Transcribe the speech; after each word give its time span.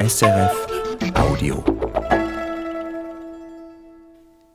SRF 0.00 0.68
Audio. 1.16 1.64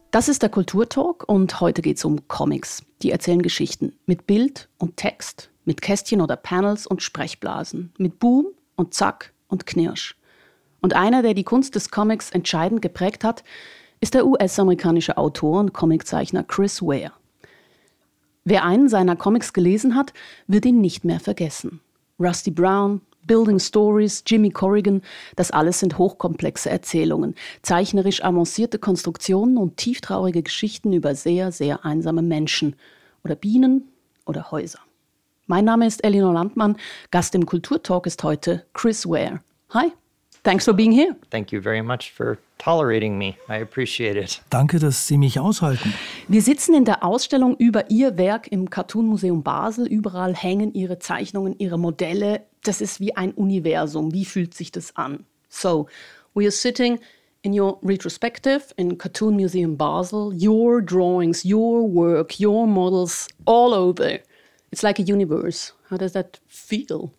Das 0.10 0.30
ist 0.30 0.42
der 0.42 0.48
Kulturtalk 0.48 1.28
und 1.28 1.60
heute 1.60 1.82
geht 1.82 1.98
es 1.98 2.06
um 2.06 2.30
Comics. 2.30 2.82
Die 3.02 3.12
erzählen 3.12 3.42
Geschichten 3.42 3.94
mit 4.06 4.26
Bild 4.26 4.70
und 4.78 4.96
Text, 4.96 5.52
mit 5.66 5.82
Kästchen 5.82 6.22
oder 6.22 6.38
Panels 6.38 6.88
und 6.88 7.04
Sprechblasen, 7.04 7.92
mit 7.98 8.20
Boom 8.20 8.46
und 8.78 8.94
Zack 8.94 9.34
und 9.50 9.66
Knirsch. 9.66 10.16
Und 10.80 10.96
einer, 10.96 11.22
der 11.22 11.34
die 11.34 11.44
Kunst 11.44 11.76
des 11.76 11.92
Comics 11.92 12.30
entscheidend 12.30 12.82
geprägt 12.82 13.26
hat, 13.26 13.44
ist 14.00 14.14
der 14.14 14.26
US-amerikanische 14.26 15.18
Autor 15.18 15.60
und 15.60 15.74
Comiczeichner 15.74 16.44
Chris 16.44 16.82
Ware. 16.82 17.12
Wer 18.46 18.64
einen 18.64 18.88
seiner 18.88 19.18
Comics 19.18 19.52
gelesen 19.52 19.96
hat, 19.96 20.14
wird 20.48 20.66
ihn 20.66 20.80
nicht 20.80 21.04
mehr 21.04 21.20
vergessen. 21.20 21.82
Rusty 22.18 22.52
Brown, 22.52 23.02
Building 23.26 23.60
Stories, 23.60 24.24
Jimmy 24.26 24.50
Corrigan, 24.50 25.02
das 25.36 25.52
alles 25.52 25.80
sind 25.80 25.98
hochkomplexe 25.98 26.70
Erzählungen, 26.70 27.36
zeichnerisch 27.62 28.24
avancierte 28.24 28.80
Konstruktionen 28.80 29.58
und 29.58 29.78
tieftraurige 29.78 30.44
Geschichten 30.44 30.94
über 30.94 31.16
sehr, 31.16 31.52
sehr 31.52 31.86
einsame 31.86 32.22
Menschen 32.22 32.76
oder 33.24 33.36
Bienen 33.36 33.90
oder 34.26 34.52
Häuser. 34.52 34.80
Mein 35.46 35.66
Name 35.66 35.86
ist 35.88 36.04
Elinor 36.04 36.34
Landmann. 36.34 36.78
Gast 37.12 37.36
im 37.36 37.46
Kulturtalk 37.46 38.06
ist 38.06 38.24
heute 38.24 38.66
Chris 38.74 39.06
Ware. 39.06 39.42
Hi. 39.72 39.92
Thanks 40.44 40.66
for 40.66 40.74
being 40.74 40.92
here. 40.92 41.16
Thank 41.30 41.54
you 41.54 41.62
very 41.62 41.82
much 41.82 42.12
for 42.12 42.38
tolerating 42.58 43.18
me. 43.18 43.38
I 43.48 43.62
appreciate 43.62 44.18
it. 44.18 44.42
Danke, 44.50 44.78
dass 44.78 45.08
Sie 45.08 45.18
mich 45.18 45.40
aushalten. 45.40 45.94
Wir 46.28 46.42
sitzen 46.42 46.76
in 46.76 46.84
der 46.84 47.02
Ausstellung 47.02 47.56
über 47.58 47.90
Ihr 47.90 48.18
Werk 48.18 48.50
im 48.50 48.70
Cartoon 48.70 49.06
Museum 49.06 49.42
Basel. 49.42 49.88
Überall 49.88 50.36
hängen 50.36 50.74
Ihre 50.74 51.00
Zeichnungen, 51.00 51.56
Ihre 51.60 51.80
Modelle. 51.80 52.42
Das 52.64 52.82
ist 52.82 53.00
wie 53.00 53.16
ein 53.16 53.32
Universum. 53.32 54.14
Wie 54.14 54.26
fühlt 54.26 54.54
sich 54.54 54.72
das 54.72 54.96
an? 54.98 55.26
So, 55.48 55.88
we 56.34 56.44
are 56.44 56.52
sitting 56.52 57.00
in 57.44 57.58
your 57.58 57.80
retrospective 57.82 58.74
in 58.76 58.98
Cartoon 58.98 59.38
Museum 59.38 59.78
Basel. 59.78 60.34
Your 60.34 60.82
drawings, 60.82 61.46
your 61.46 61.84
work, 61.84 62.38
your 62.38 62.68
models 62.68 63.30
all 63.46 63.74
over. 63.74 64.20
It's 64.72 64.84
like 64.84 65.00
a 65.00 65.04
universe. 65.04 65.74
How 65.90 65.98
does 65.98 66.12
that 66.14 66.42
feel? 66.48 67.12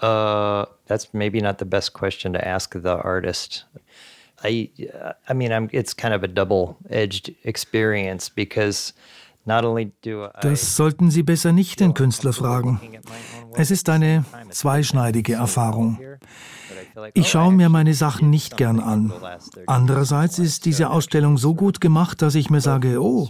Uh, 0.00 0.64
that's 0.86 1.12
maybe 1.12 1.40
not 1.40 1.58
the 1.58 1.64
best 1.66 1.92
question 1.92 2.32
to 2.32 2.46
ask 2.46 2.72
the 2.72 2.96
artist. 3.02 3.64
I, 4.42 4.70
I 5.28 5.34
mean, 5.34 5.52
I'm, 5.52 5.68
it's 5.72 5.94
kind 5.94 6.14
of 6.14 6.22
a 6.22 6.28
double-edged 6.28 7.34
experience 7.44 8.30
because 8.30 8.94
not 9.44 9.64
only 9.64 9.92
do 10.02 10.24
I. 10.24 10.40
Das 10.40 10.76
sollten 10.76 11.10
Sie 11.10 11.22
besser 11.22 11.52
nicht 11.52 11.80
den 11.80 11.92
Künstler 11.92 12.32
fragen. 12.32 12.80
Es 13.54 13.70
ist 13.70 13.88
eine 13.90 14.24
zweischneidige 14.50 15.34
Erfahrung. 15.34 15.98
Ich 17.14 17.28
schaue 17.28 17.52
mir 17.52 17.68
meine 17.68 17.94
Sachen 17.94 18.30
nicht 18.30 18.56
gern 18.56 18.80
an. 18.80 19.12
Andererseits 19.66 20.38
ist 20.38 20.64
diese 20.64 20.90
Ausstellung 20.90 21.36
so 21.36 21.54
gut 21.54 21.80
gemacht, 21.80 22.22
dass 22.22 22.34
ich 22.34 22.50
mir 22.50 22.60
sage, 22.60 23.02
oh, 23.02 23.28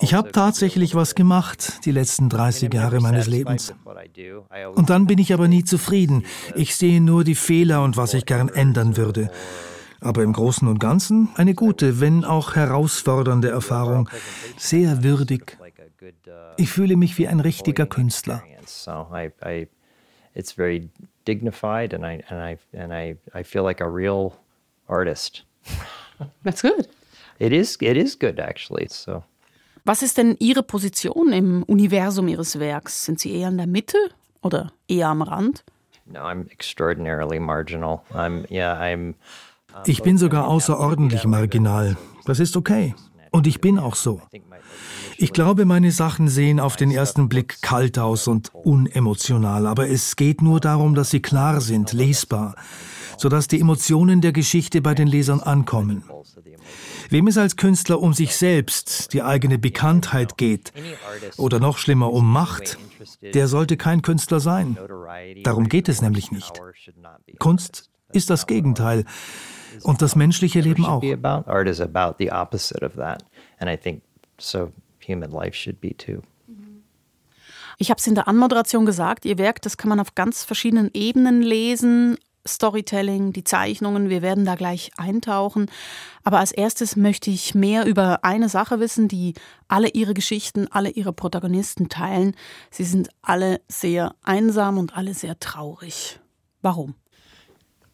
ich 0.00 0.14
habe 0.14 0.32
tatsächlich 0.32 0.94
was 0.94 1.14
gemacht 1.14 1.84
die 1.84 1.90
letzten 1.90 2.28
30 2.28 2.72
Jahre 2.72 3.00
meines 3.00 3.26
Lebens. 3.26 3.74
Und 4.74 4.90
dann 4.90 5.06
bin 5.06 5.18
ich 5.18 5.32
aber 5.32 5.48
nie 5.48 5.64
zufrieden. 5.64 6.24
Ich 6.54 6.76
sehe 6.76 7.00
nur 7.00 7.24
die 7.24 7.34
Fehler 7.34 7.82
und 7.82 7.96
was 7.96 8.14
ich 8.14 8.26
gern 8.26 8.48
ändern 8.48 8.96
würde. 8.96 9.30
Aber 10.00 10.22
im 10.22 10.32
Großen 10.32 10.68
und 10.68 10.78
Ganzen 10.78 11.28
eine 11.34 11.54
gute, 11.54 12.00
wenn 12.00 12.24
auch 12.24 12.54
herausfordernde 12.54 13.50
Erfahrung. 13.50 14.08
Sehr 14.56 15.02
würdig. 15.02 15.58
Ich 16.56 16.70
fühle 16.70 16.96
mich 16.96 17.18
wie 17.18 17.26
ein 17.26 17.40
richtiger 17.40 17.86
Künstler. 17.86 18.42
It's 20.38 20.52
very 20.52 20.88
dignified 21.24 21.92
and 21.92 22.04
I 22.04 22.22
and 22.28 22.40
I 22.40 22.56
and 22.72 22.92
I, 22.92 23.16
I 23.34 23.42
feel 23.42 23.64
like 23.64 23.80
a 23.80 23.88
real 23.88 24.34
artist. 24.88 25.44
That's 26.44 26.62
good. 26.62 26.88
It 27.40 27.52
is 27.52 27.76
it 27.80 27.96
is 27.96 28.16
good 28.16 28.38
actually. 28.38 28.86
So 28.88 29.24
Was 29.88 30.02
ist 30.02 30.18
denn 30.18 30.36
Ihre 30.38 30.62
Position 30.62 31.32
im 31.32 31.62
Universum 31.62 32.28
Ihres 32.28 32.58
Werks? 32.58 33.06
Sind 33.06 33.20
Sie 33.20 33.32
eher 33.32 33.48
in 33.48 33.56
der 33.56 33.66
Mitte 33.66 33.96
oder 34.42 34.70
eher 34.86 35.08
am 35.08 35.22
Rand? 35.22 35.64
No, 36.04 36.20
I'm 36.20 36.46
extraordinarily 36.50 37.40
marginal. 37.40 38.02
I'm 38.12 38.44
yeah, 38.50 38.78
I'm 38.78 39.14
Ich 39.86 40.02
bin 40.02 40.18
sogar 40.18 40.46
außerordentlich 40.46 41.24
marginal. 41.24 41.96
Das 42.26 42.38
ist 42.38 42.54
okay. 42.58 42.94
Und 43.30 43.46
ich 43.46 43.62
bin 43.62 43.78
auch 43.78 43.94
so. 43.94 44.20
Ich 45.16 45.32
glaube, 45.32 45.64
meine 45.64 45.90
Sachen 45.90 46.28
sehen 46.28 46.60
auf 46.60 46.76
den 46.76 46.90
ersten 46.90 47.30
Blick 47.30 47.62
kalt 47.62 47.98
aus 47.98 48.28
und 48.28 48.54
unemotional, 48.54 49.66
aber 49.66 49.88
es 49.88 50.16
geht 50.16 50.42
nur 50.42 50.60
darum, 50.60 50.94
dass 50.94 51.08
sie 51.08 51.22
klar 51.22 51.62
sind, 51.62 51.94
lesbar, 51.94 52.56
sodass 53.18 53.48
die 53.48 53.60
Emotionen 53.60 54.20
der 54.20 54.32
Geschichte 54.32 54.80
bei 54.80 54.94
den 54.94 55.08
Lesern 55.08 55.40
ankommen. 55.40 56.04
Wem 57.10 57.26
es 57.26 57.38
als 57.38 57.56
Künstler 57.56 58.00
um 58.00 58.14
sich 58.14 58.36
selbst, 58.36 59.12
die 59.12 59.22
eigene 59.22 59.58
Bekanntheit 59.58 60.36
geht, 60.36 60.72
oder 61.36 61.60
noch 61.60 61.78
schlimmer 61.78 62.12
um 62.12 62.30
Macht, 62.30 62.78
der 63.22 63.48
sollte 63.48 63.76
kein 63.76 64.02
Künstler 64.02 64.40
sein. 64.40 64.78
Darum 65.44 65.68
geht 65.68 65.88
es 65.88 66.02
nämlich 66.02 66.30
nicht. 66.30 66.60
Kunst 67.38 67.90
ist 68.12 68.30
das 68.30 68.46
Gegenteil 68.46 69.04
und 69.82 70.02
das 70.02 70.16
menschliche 70.16 70.60
Leben 70.60 70.84
auch. 70.84 71.02
Ich 77.80 77.90
habe 77.90 77.98
es 77.98 78.06
in 78.06 78.16
der 78.16 78.26
Anmoderation 78.26 78.86
gesagt, 78.86 79.24
Ihr 79.24 79.38
Werk, 79.38 79.62
das 79.62 79.76
kann 79.76 79.88
man 79.88 80.00
auf 80.00 80.14
ganz 80.16 80.42
verschiedenen 80.42 80.90
Ebenen 80.94 81.42
lesen. 81.42 82.18
Storytelling, 82.48 83.32
die 83.32 83.44
Zeichnungen, 83.44 84.08
wir 84.08 84.22
werden 84.22 84.44
da 84.44 84.54
gleich 84.54 84.90
eintauchen. 84.96 85.66
Aber 86.24 86.40
als 86.40 86.52
erstes 86.52 86.96
möchte 86.96 87.30
ich 87.30 87.54
mehr 87.54 87.86
über 87.86 88.24
eine 88.24 88.48
Sache 88.48 88.80
wissen, 88.80 89.08
die 89.08 89.34
alle 89.68 89.88
ihre 89.88 90.14
Geschichten, 90.14 90.66
alle 90.70 90.90
ihre 90.90 91.12
Protagonisten 91.12 91.88
teilen. 91.88 92.34
Sie 92.70 92.84
sind 92.84 93.08
alle 93.22 93.60
sehr 93.68 94.14
einsam 94.22 94.78
und 94.78 94.96
alle 94.96 95.14
sehr 95.14 95.38
traurig. 95.38 96.18
Warum? 96.62 96.94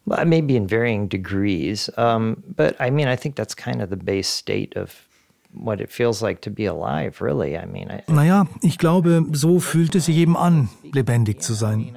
Well, 0.06 0.26
maybe 0.26 0.54
in 0.54 0.68
varying 0.68 1.08
degrees, 1.08 1.90
um, 1.96 2.42
but 2.46 2.76
I 2.78 2.90
mean, 2.90 3.08
I 3.08 3.16
think 3.16 3.36
that's 3.36 3.56
kind 3.56 3.80
of 3.80 3.88
the 3.88 3.96
base 3.96 4.28
state 4.28 4.76
of 4.76 5.08
what 5.54 5.80
it 5.80 5.90
feels 5.90 6.20
like 6.20 6.42
to 6.42 6.50
be 6.50 6.66
alive, 6.66 7.22
really. 7.22 7.56
I 7.56 7.64
mean, 7.64 7.90
I, 7.90 8.02
naja, 8.08 8.46
ich 8.60 8.76
glaube, 8.76 9.24
so 9.32 9.60
fühlt 9.60 9.94
es 9.94 10.06
sich 10.06 10.16
eben 10.16 10.36
an, 10.36 10.68
lebendig 10.94 11.42
zu 11.42 11.54
sein. 11.54 11.96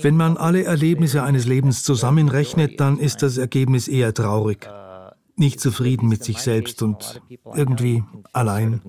Wenn 0.00 0.16
man 0.16 0.36
alle 0.36 0.64
Erlebnisse 0.64 1.22
eines 1.22 1.46
Lebens 1.46 1.82
zusammenrechnet, 1.82 2.80
dann 2.80 2.98
ist 2.98 3.22
das 3.22 3.38
Ergebnis 3.38 3.88
eher 3.88 4.14
traurig. 4.14 4.68
Nicht 5.36 5.60
zufrieden 5.60 6.08
mit 6.08 6.24
sich 6.24 6.38
selbst 6.38 6.82
und 6.82 7.22
irgendwie 7.54 8.02
allein. 8.32 8.80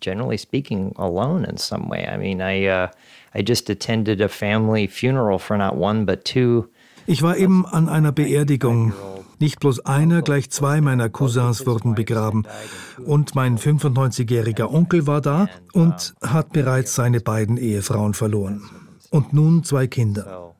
Generally 0.00 0.38
speaking 0.38 0.94
alone 0.96 1.44
in 1.44 1.56
some 1.56 1.88
way. 1.88 2.06
I 2.06 2.16
mean, 2.16 2.40
I 2.40 2.68
uh, 2.68 2.88
I 3.34 3.42
just 3.42 3.68
attended 3.68 4.20
a 4.20 4.28
family 4.28 4.86
funeral 4.86 5.38
for 5.38 5.56
not 5.56 5.76
one 5.76 6.04
but 6.04 6.24
two. 6.24 6.68
Ich 7.06 7.22
war 7.22 7.36
eben 7.36 7.66
an 7.66 7.88
einer 7.88 8.12
Beerdigung. 8.12 8.92
Nicht 9.40 9.60
bloß 9.60 9.86
einer, 9.86 10.22
gleich 10.22 10.50
zwei 10.50 10.80
meiner 10.80 11.08
Cousins 11.08 11.66
wurden 11.66 11.94
begraben. 11.94 12.44
Und 13.04 13.34
mein 13.34 13.58
95-jähriger 13.58 14.72
Onkel 14.72 15.06
war 15.06 15.20
da 15.20 15.48
und 15.72 16.14
hat 16.22 16.52
bereits 16.52 16.94
seine 16.94 17.20
beiden 17.20 17.56
Ehefrauen 17.56 18.14
verloren. 18.14 18.62
Und 19.10 19.32
nun 19.32 19.64
zwei 19.64 19.86
Kinder. 19.86 20.54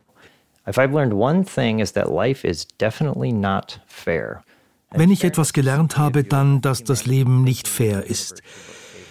Wenn 4.91 5.11
ich 5.11 5.25
etwas 5.25 5.53
gelernt 5.53 5.99
habe, 5.99 6.25
dann, 6.25 6.61
dass 6.61 6.85
das 6.85 7.05
Leben 7.07 7.43
nicht 7.43 7.69
fair 7.69 8.07
ist. 8.07 8.43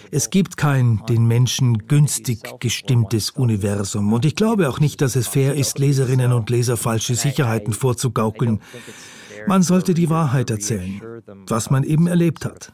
Es 0.10 0.30
gibt 0.30 0.56
kein 0.56 1.02
den 1.10 1.28
Menschen 1.28 1.88
günstig 1.88 2.60
gestimmtes 2.60 3.32
Universum. 3.32 4.14
Und 4.14 4.24
ich 4.26 4.36
glaube 4.36 4.70
auch 4.70 4.80
nicht, 4.80 5.02
dass 5.02 5.16
es 5.16 5.28
fair 5.28 5.56
ist, 5.56 5.80
Leserinnen 5.80 6.32
und 6.32 6.50
Leser 6.50 6.78
falsche 6.78 7.16
Sicherheiten 7.16 7.74
vorzugaukeln. 7.74 8.62
Man 9.48 9.64
sollte 9.64 9.94
die 9.94 10.10
Wahrheit 10.10 10.50
erzählen, 10.50 11.02
was 11.48 11.70
man 11.70 11.84
eben 11.84 12.08
erlebt 12.08 12.46
hat. 12.46 12.74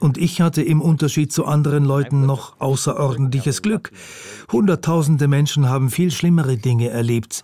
Und 0.00 0.18
ich 0.18 0.40
hatte 0.40 0.62
im 0.62 0.80
Unterschied 0.80 1.32
zu 1.32 1.44
anderen 1.44 1.84
Leuten 1.84 2.26
noch 2.26 2.60
außerordentliches 2.60 3.62
Glück. 3.62 3.90
Hunderttausende 4.50 5.28
Menschen 5.28 5.68
haben 5.68 5.90
viel 5.90 6.10
schlimmere 6.10 6.56
Dinge 6.56 6.88
erlebt, 6.88 7.42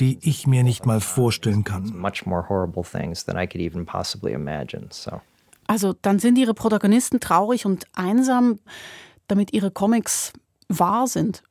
die 0.00 0.18
ich 0.22 0.46
mir 0.46 0.62
nicht 0.62 0.86
mal 0.86 1.00
vorstellen 1.00 1.64
kann. 1.64 1.96
Also 5.66 5.94
dann 6.00 6.18
sind 6.18 6.38
ihre 6.38 6.54
Protagonisten 6.54 7.20
traurig 7.20 7.66
und 7.66 7.86
einsam, 7.94 8.58
damit 9.26 9.52
ihre 9.52 9.70
Comics 9.70 10.32
wahr 10.68 11.06
sind. 11.06 11.42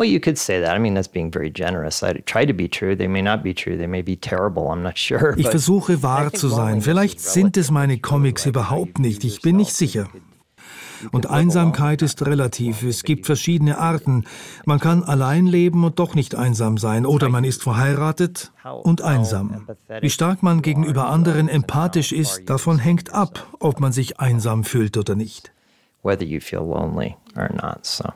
Well, 0.00 0.08
you 0.08 0.18
could 0.18 0.38
say 0.38 0.62
that. 0.62 0.74
I 0.74 0.78
mean, 0.78 0.94
that's 0.94 1.12
being 1.12 1.30
very 1.30 1.50
generous. 1.50 2.02
I 2.02 2.14
try 2.24 2.46
to 2.46 2.54
be 2.54 2.70
true. 2.70 2.96
They 2.96 3.06
may 3.06 3.20
not 3.20 3.42
be 3.42 3.52
true. 3.52 3.76
They 3.76 3.86
may 3.86 4.00
be 4.00 4.16
terrible. 4.16 4.62
I'm 4.70 4.80
not 4.82 4.96
sure. 4.96 5.34
Ich 5.36 5.46
versuche 5.46 6.02
wahr 6.02 6.32
zu 6.32 6.48
sein. 6.48 6.80
Vielleicht 6.80 7.20
sind 7.20 7.58
es 7.58 7.70
meine 7.70 7.98
Comics 7.98 8.46
überhaupt 8.46 8.98
nicht. 8.98 9.24
Ich 9.24 9.42
bin 9.42 9.56
nicht 9.56 9.74
sicher. 9.74 10.08
Und 11.12 11.28
Einsamkeit 11.28 12.00
ist 12.00 12.24
relativ. 12.24 12.82
Es 12.82 13.02
gibt 13.02 13.26
verschiedene 13.26 13.76
Arten. 13.76 14.24
Man 14.64 14.80
kann 14.80 15.02
allein 15.02 15.46
leben 15.46 15.84
und 15.84 15.98
doch 15.98 16.14
nicht 16.14 16.34
einsam 16.34 16.78
sein. 16.78 17.04
Oder 17.04 17.28
man 17.28 17.44
ist 17.44 17.62
verheiratet 17.62 18.52
und 18.82 19.02
einsam. 19.02 19.68
Wie 20.00 20.08
stark 20.08 20.42
man 20.42 20.62
gegenüber 20.62 21.10
anderen 21.10 21.50
empathisch 21.50 22.12
ist, 22.12 22.48
davon 22.48 22.78
hängt 22.78 23.12
ab, 23.12 23.48
ob 23.58 23.80
man 23.80 23.92
sich 23.92 24.18
einsam 24.18 24.64
fühlt 24.64 24.96
oder 24.96 25.14
nicht. 25.14 25.52
Whether 26.02 26.24
you 26.24 26.40
feel 26.40 26.60
lonely 26.60 27.16
or 27.36 27.50
not. 27.52 27.84
So. 27.84 28.10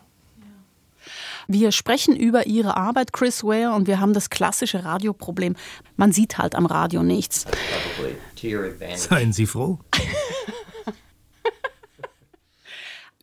Wir 1.48 1.72
sprechen 1.72 2.16
über 2.16 2.46
Ihre 2.46 2.76
Arbeit, 2.76 3.12
Chris 3.12 3.44
Ware, 3.44 3.74
und 3.74 3.86
wir 3.86 4.00
haben 4.00 4.12
das 4.12 4.30
klassische 4.30 4.84
Radioproblem. 4.84 5.56
Man 5.96 6.12
sieht 6.12 6.38
halt 6.38 6.54
am 6.54 6.66
Radio 6.66 7.02
nichts. 7.02 7.46
Seien 8.96 9.32
Sie 9.32 9.46
froh. 9.46 9.78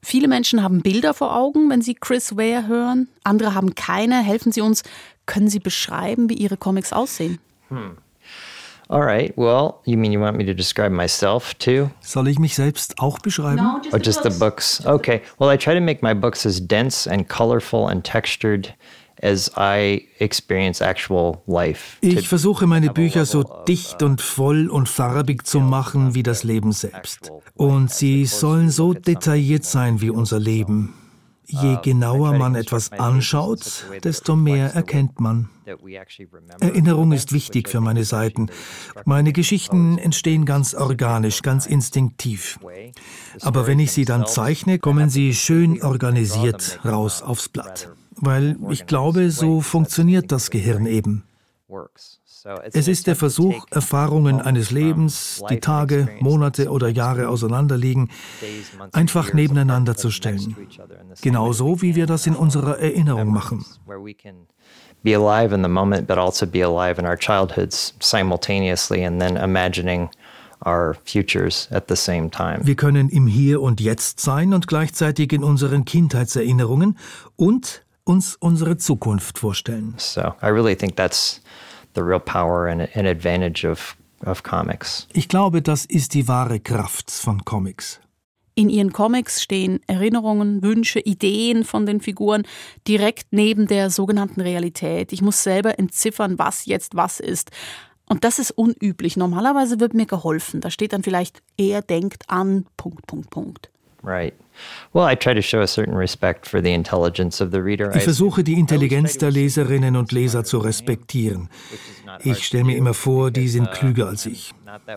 Viele 0.03 0.27
Menschen 0.27 0.63
haben 0.63 0.81
Bilder 0.81 1.13
vor 1.13 1.35
Augen, 1.35 1.69
wenn 1.69 1.81
sie 1.81 1.93
Chris 1.93 2.35
Ware 2.35 2.67
hören. 2.67 3.07
Andere 3.23 3.53
haben 3.53 3.75
keine. 3.75 4.21
Helfen 4.21 4.51
Sie 4.51 4.61
uns. 4.61 4.83
Können 5.25 5.47
Sie 5.47 5.59
beschreiben, 5.59 6.29
wie 6.29 6.33
Ihre 6.33 6.57
Comics 6.57 6.91
aussehen? 6.91 7.39
Hm. 7.69 7.97
All 8.91 9.03
right. 9.03 9.33
Well, 9.37 9.81
you 9.85 9.95
mean 9.97 10.11
you 10.11 10.19
want 10.19 10.35
me 10.35 10.43
to 10.43 10.53
describe 10.53 10.91
myself 10.91 11.57
too? 11.57 11.89
Soll 12.01 12.27
ich 12.27 12.39
mich 12.39 12.55
selbst 12.55 12.99
auch 12.99 13.19
beschreiben? 13.19 13.55
No, 13.55 13.79
just, 13.81 13.93
or 13.93 13.99
the, 13.99 14.03
just 14.03 14.21
books. 14.21 14.33
the 14.33 14.39
books. 14.39 14.85
Okay. 14.85 15.21
Well, 15.39 15.49
I 15.49 15.55
try 15.55 15.73
to 15.73 15.79
make 15.79 16.03
my 16.03 16.13
books 16.13 16.45
as 16.45 16.59
dense 16.59 17.07
and 17.07 17.29
colorful 17.29 17.87
and 17.87 18.03
textured 18.03 18.75
as 19.23 19.49
I 19.55 20.07
experience 20.19 20.81
actual 20.81 21.41
life. 21.47 21.97
Ich 22.01 22.27
versuche 22.27 22.67
meine 22.67 22.91
Bücher 22.91 23.25
so 23.25 23.43
dicht 23.65 24.03
und 24.03 24.19
voll 24.19 24.69
und 24.69 24.89
farbig 24.89 25.45
zu 25.45 25.61
machen 25.61 26.13
wie 26.13 26.23
das 26.23 26.43
Leben 26.43 26.73
selbst. 26.73 27.31
Und 27.55 27.91
sie 27.91 28.25
sollen 28.25 28.69
so 28.71 28.93
detailliert 28.93 29.63
sein 29.63 30.01
wie 30.01 30.09
unser 30.09 30.39
Leben. 30.39 30.93
Je 31.51 31.77
genauer 31.83 32.33
man 32.37 32.55
etwas 32.55 32.91
anschaut, 32.93 33.85
desto 34.03 34.35
mehr 34.35 34.73
erkennt 34.73 35.19
man. 35.19 35.49
Erinnerung 36.59 37.11
ist 37.11 37.33
wichtig 37.33 37.69
für 37.69 37.81
meine 37.81 38.03
Seiten. 38.03 38.47
Meine 39.05 39.33
Geschichten 39.33 39.97
entstehen 39.97 40.45
ganz 40.45 40.73
organisch, 40.73 41.41
ganz 41.41 41.65
instinktiv. 41.65 42.59
Aber 43.41 43.67
wenn 43.67 43.79
ich 43.79 43.91
sie 43.91 44.05
dann 44.05 44.25
zeichne, 44.25 44.79
kommen 44.79 45.09
sie 45.09 45.33
schön 45.33 45.81
organisiert 45.83 46.79
raus 46.85 47.21
aufs 47.21 47.49
Blatt. 47.49 47.91
Weil 48.15 48.57
ich 48.69 48.85
glaube, 48.85 49.31
so 49.31 49.61
funktioniert 49.61 50.31
das 50.31 50.51
Gehirn 50.51 50.85
eben. 50.85 51.23
Es 52.71 52.87
ist 52.87 53.07
der 53.07 53.15
Versuch, 53.15 53.65
Erfahrungen 53.69 54.41
eines 54.41 54.71
Lebens, 54.71 55.43
die 55.49 55.59
Tage, 55.59 56.09
Monate 56.19 56.69
oder 56.69 56.89
Jahre 56.89 57.29
auseinanderliegen, 57.29 58.09
einfach 58.91 59.33
nebeneinander 59.33 59.95
zu 59.95 60.11
stellen. 60.11 60.55
Genauso 61.21 61.81
wie 61.81 61.95
wir 61.95 62.05
das 62.05 62.27
in 62.27 62.35
unserer 62.35 62.79
Erinnerung 62.79 63.31
machen. 63.31 63.65
Be 65.03 65.15
alive 65.15 65.53
in 65.53 65.63
the 65.63 65.69
moment, 65.69 66.07
but 66.07 66.17
also 66.17 66.45
be 66.45 66.63
alive 66.63 66.99
in 66.99 67.07
our 67.07 67.17
childhoods 67.17 67.95
simultaneously 67.99 69.03
and 69.03 69.19
then 69.19 69.35
imagining 69.35 70.09
our 70.63 70.95
futures 71.05 71.67
at 71.71 71.85
the 71.89 71.95
same 71.95 72.29
time. 72.29 72.59
Wir 72.63 72.75
können 72.75 73.09
im 73.09 73.25
Hier 73.25 73.61
und 73.61 73.81
Jetzt 73.81 74.19
sein 74.19 74.53
und 74.53 74.67
gleichzeitig 74.67 75.33
in 75.33 75.43
unseren 75.43 75.85
Kindheitserinnerungen 75.85 76.99
und 77.35 77.83
uns 78.03 78.35
unsere 78.35 78.77
Zukunft 78.77 79.39
vorstellen. 79.39 79.95
So, 79.97 80.21
I 80.41 80.47
really 80.47 80.75
think 80.75 80.95
that's 80.95 81.41
the 81.95 82.01
real 82.01 82.19
power 82.19 82.67
and, 82.67 82.87
and 82.95 83.07
advantage 83.07 83.65
of, 83.65 83.95
of 84.25 84.43
comics. 84.43 85.07
Ich 85.13 85.27
glaube, 85.27 85.61
das 85.61 85.85
ist 85.85 86.13
die 86.13 86.27
wahre 86.27 86.59
Kraft 86.59 87.11
von 87.11 87.43
Comics. 87.45 87.99
In 88.53 88.69
ihren 88.69 88.91
Comics 88.91 89.41
stehen 89.41 89.79
Erinnerungen, 89.87 90.61
Wünsche, 90.61 90.99
Ideen 90.99 91.63
von 91.63 91.85
den 91.85 92.01
Figuren 92.01 92.43
direkt 92.87 93.27
neben 93.31 93.65
der 93.65 93.89
sogenannten 93.89 94.41
Realität. 94.41 95.13
Ich 95.13 95.21
muss 95.21 95.41
selber 95.41 95.79
entziffern, 95.79 96.37
was 96.37 96.65
jetzt 96.65 96.95
was 96.95 97.19
ist. 97.19 97.51
Und 98.09 98.25
das 98.25 98.39
ist 98.39 98.51
unüblich. 98.51 99.15
Normalerweise 99.15 99.79
wird 99.79 99.93
mir 99.93 100.05
geholfen. 100.05 100.59
Da 100.59 100.69
steht 100.69 100.91
dann 100.91 101.01
vielleicht, 101.01 101.41
er 101.57 101.81
denkt 101.81 102.29
an, 102.29 102.65
Punkt, 102.75 103.07
Punkt, 103.07 103.29
Punkt. 103.29 103.71
Right. 104.03 104.33
Ich 107.95 108.03
versuche 108.03 108.43
die 108.43 108.53
Intelligenz 108.53 109.17
der 109.17 109.31
Leserinnen 109.31 109.95
und 109.95 110.11
Leser 110.11 110.43
zu 110.43 110.57
respektieren. 110.59 111.49
Ich 112.23 112.45
stelle 112.45 112.65
mir 112.65 112.77
immer 112.77 112.93
vor, 112.93 113.31
die 113.31 113.47
sind 113.47 113.71
klüger 113.71 114.07
als 114.07 114.25
ich, 114.25 114.53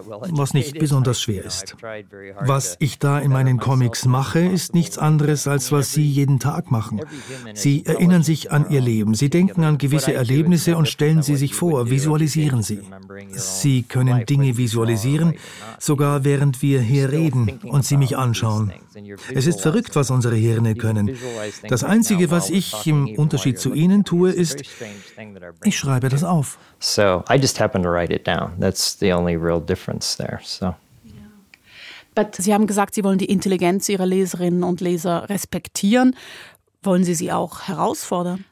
was 0.09 0.53
nicht 0.53 0.79
besonders 0.79 1.23
schwer 1.23 1.45
ist. 1.45 1.77
Was 2.41 2.77
ich 2.81 2.99
da 2.99 3.19
in 3.19 3.31
meinen 3.31 3.59
Comics 3.59 4.05
mache, 4.05 4.41
ist 4.41 4.75
nichts 4.75 4.99
anderes, 4.99 5.47
als 5.47 5.71
was 5.71 5.93
Sie 5.93 6.09
jeden 6.09 6.41
Tag 6.41 6.71
machen. 6.71 7.00
Sie 7.55 7.87
erinnern 7.87 8.23
sich 8.23 8.50
an 8.50 8.69
Ihr 8.71 8.81
Leben, 8.81 9.15
Sie 9.15 9.31
denken 9.31 9.62
an 9.62 9.79
gewisse 9.79 10.12
Erlebnisse 10.12 10.77
und 10.77 10.89
stellen 10.89 11.23
sie 11.23 11.37
sich 11.37 11.55
vor, 11.55 11.91
visualisieren 11.91 12.62
sie. 12.62 12.81
Sie 13.31 13.83
können 13.83 14.27
Dinge 14.27 14.57
visualisieren, 14.57 15.35
sogar 15.79 16.25
während 16.25 16.62
wir 16.62 16.81
hier 16.81 17.12
reden 17.12 17.61
und 17.65 17.85
Sie 17.85 17.97
mich 17.97 18.17
anschauen. 18.17 18.73
Es 19.35 19.44
ist 19.46 19.61
verrückt, 19.61 19.96
was 19.96 20.11
unsere 20.11 20.37
Hirne 20.37 20.75
können. 20.75 21.17
Das 21.69 21.85
Einzige, 21.85 22.31
was 22.31 22.50
ich 22.50 22.87
im 22.87 23.08
Unterschied 23.17 23.58
zu 23.58 23.75
Ihnen 23.75 24.05
tue, 24.05 24.31
ist, 24.31 24.62
ich 25.62 25.79
schreibe 25.79 26.08
das 26.08 26.25
auf. 26.25 26.58
So 26.79 27.25
I 27.31 27.37
just 27.37 27.61
happen 27.61 27.82
to 27.82 27.88
write 27.88 28.12
it 28.12 28.26
down. 28.26 28.58
That's 28.61 28.99
the 28.99 29.12
only 29.12 29.37
real 29.37 29.61
difference 29.61 30.17
there. 30.17 30.38
So. 30.43 30.75
But 32.14 32.37
Sie 32.37 32.55
haben 32.55 32.67
gesagt, 32.67 32.94
Sie 32.94 33.02
wollen 33.02 33.19
die 33.19 33.25
Intelligenz 33.25 33.88
Ihrer 33.88 34.06
Leserinnen 34.06 34.62
und 34.62 34.81
Leser 34.81 35.29
respektieren. 35.29 36.14
Wollen 36.82 37.02
Sie 37.02 37.14
sie 37.14 37.32
auch 37.32 37.62
herausfordern? 37.62 38.44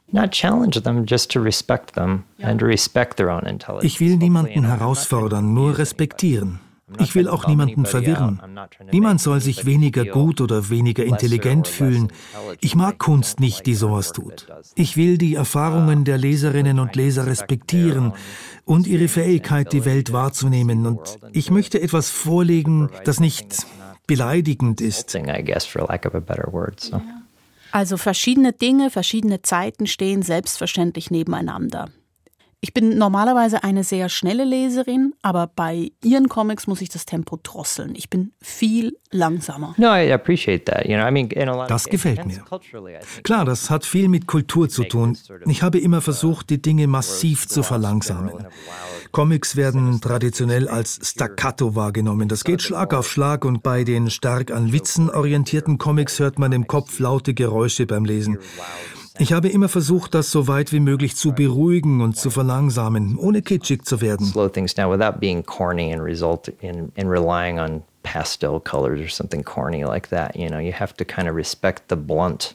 Ich 3.83 4.01
will 4.01 4.17
niemanden 4.17 4.65
herausfordern, 4.65 5.53
nur 5.53 5.77
respektieren. 5.79 6.61
Ich 6.99 7.15
will 7.15 7.29
auch 7.29 7.47
niemanden 7.47 7.87
verwirren. 7.87 8.41
Niemand 8.91 9.21
soll 9.21 9.41
sich 9.41 9.65
weniger 9.67 10.05
gut 10.05 10.41
oder 10.41 10.71
weniger 10.71 11.05
intelligent 11.05 11.69
fühlen. 11.69 12.09
Ich 12.61 12.75
mag 12.75 12.99
Kunst 12.99 13.41
nicht, 13.41 13.67
die 13.67 13.75
sowas 13.75 14.13
tut. 14.13 14.47
Ich 14.75 14.97
will 14.97 15.19
die 15.19 15.35
Erfahrungen 15.35 16.05
der 16.05 16.19
Leserinnen 16.19 16.79
und 16.79 16.97
Leser 16.97 17.27
respektieren 17.27 18.13
und 18.65 18.87
ihre 18.87 19.09
Fähigkeit, 19.09 19.73
die 19.73 19.85
Welt 19.85 20.13
wahrzunehmen. 20.13 20.87
Und 20.87 21.19
ich 21.33 21.51
möchte 21.51 21.81
etwas 21.81 22.11
vorlegen, 22.11 22.91
das 23.05 23.21
nicht 23.21 23.67
beleidigend 24.07 24.81
ist. 24.81 25.17
Also 27.73 27.97
verschiedene 27.97 28.53
Dinge, 28.53 28.91
verschiedene 28.91 29.43
Zeiten 29.43 29.87
stehen 29.87 30.23
selbstverständlich 30.23 31.11
nebeneinander. 31.11 31.89
Ich 32.65 32.73
bin 32.73 32.97
normalerweise 32.97 33.65
eine 33.65 33.83
sehr 33.83 34.09
schnelle 34.09 34.45
Leserin, 34.45 35.15
aber 35.21 35.49
bei 35.49 35.91
Ihren 36.05 36.29
Comics 36.29 36.69
muss 36.69 36.81
ich 36.81 36.89
das 36.89 37.05
Tempo 37.07 37.37
drosseln. 37.43 37.97
Ich 37.97 38.09
bin 38.09 38.31
viel 38.41 38.97
langsamer. 39.11 39.75
Das 41.67 41.87
gefällt 41.87 42.25
mir. 42.25 42.45
Klar, 43.25 43.45
das 43.45 43.69
hat 43.69 43.85
viel 43.85 44.07
mit 44.07 44.29
Kultur 44.29 44.69
zu 44.69 44.85
tun. 44.85 45.19
Ich 45.47 45.65
habe 45.65 45.81
immer 45.81 46.01
versucht, 46.01 46.51
die 46.51 46.63
Dinge 46.63 46.87
massiv 46.87 47.49
zu 47.49 47.65
verlangsamen. 47.65 48.47
Comics 49.11 49.57
werden 49.57 50.01
traditionell 50.01 50.69
als 50.69 51.01
Staccato 51.03 51.75
wahrgenommen. 51.75 52.29
Das 52.29 52.45
geht 52.45 52.63
Schlag 52.63 52.95
auf 52.95 53.11
Schlag 53.11 53.45
und 53.45 53.65
bei 53.65 53.83
den 53.83 54.09
stark 54.09 54.53
an 54.53 54.73
Witzen 54.73 55.11
orientierten 55.11 55.79
Comics 55.79 56.21
hört 56.21 56.39
man 56.39 56.53
im 56.53 56.69
Kopf 56.69 57.01
laute 57.01 57.35
Geräusche 57.35 57.87
beim 57.87 58.05
Lesen. 58.05 58.39
Ich 59.19 59.33
habe 59.33 59.49
immer 59.49 59.69
versucht, 59.69 60.15
das 60.15 60.31
so 60.31 60.49
weit 60.49 60.73
wie 60.73 60.81
möglich 60.81 61.17
zu 61.17 61.33
beruhigen 61.33 62.01
und 62.01 62.17
zu 62.17 62.31
verlangsamen, 62.31 63.19
ohne 63.19 63.43
kitschig 63.43 63.85
zu 63.85 64.01
werden. 64.01 64.27
Slow 64.27 64.49
things 64.49 64.75
down 64.75 64.91
without 64.91 65.21
being 65.21 65.45
corny 65.45 65.93
and 65.93 66.03
result 66.03 66.49
in, 66.61 66.91
in 66.95 67.09
relying 67.09 67.59
on 67.59 67.83
pastel 68.03 68.59
colors 68.61 69.01
or 69.01 69.09
something 69.09 69.45
corny 69.45 69.85
like 69.85 70.09
that. 70.09 70.35
You 70.35 70.49
know, 70.49 70.59
you 70.59 70.73
have 70.73 70.95
to 70.95 71.05
kind 71.05 71.29
of 71.29 71.37
respect 71.37 71.89
the 71.89 71.97
blunt, 71.97 72.55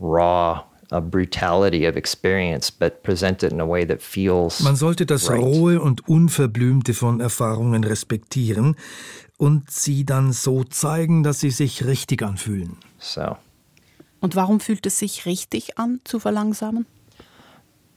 raw 0.00 0.64
brutality 1.00 1.86
of 1.86 1.96
experience, 1.96 2.70
but 2.70 3.02
present 3.02 3.42
it 3.42 3.52
in 3.52 3.60
a 3.60 3.66
way 3.66 3.84
that 3.84 4.02
feels. 4.02 4.60
Man 4.60 4.76
sollte 4.76 5.06
das 5.06 5.28
right. 5.28 5.40
rohe 5.40 5.80
und 5.80 6.08
unverblümte 6.08 6.94
von 6.94 7.20
Erfahrungen 7.20 7.84
respektieren 7.84 8.76
und 9.36 9.70
sie 9.70 10.04
dann 10.04 10.32
so 10.32 10.64
zeigen, 10.64 11.22
dass 11.22 11.40
sie 11.40 11.50
sich 11.50 11.84
richtig 11.84 12.22
anfühlen. 12.22 12.76
So. 12.98 13.36
Und 14.24 14.36
warum 14.36 14.58
fühlt 14.58 14.86
es 14.86 14.98
sich 14.98 15.26
richtig 15.26 15.76
an, 15.76 16.00
zu 16.04 16.18
verlangsamen? 16.18 16.86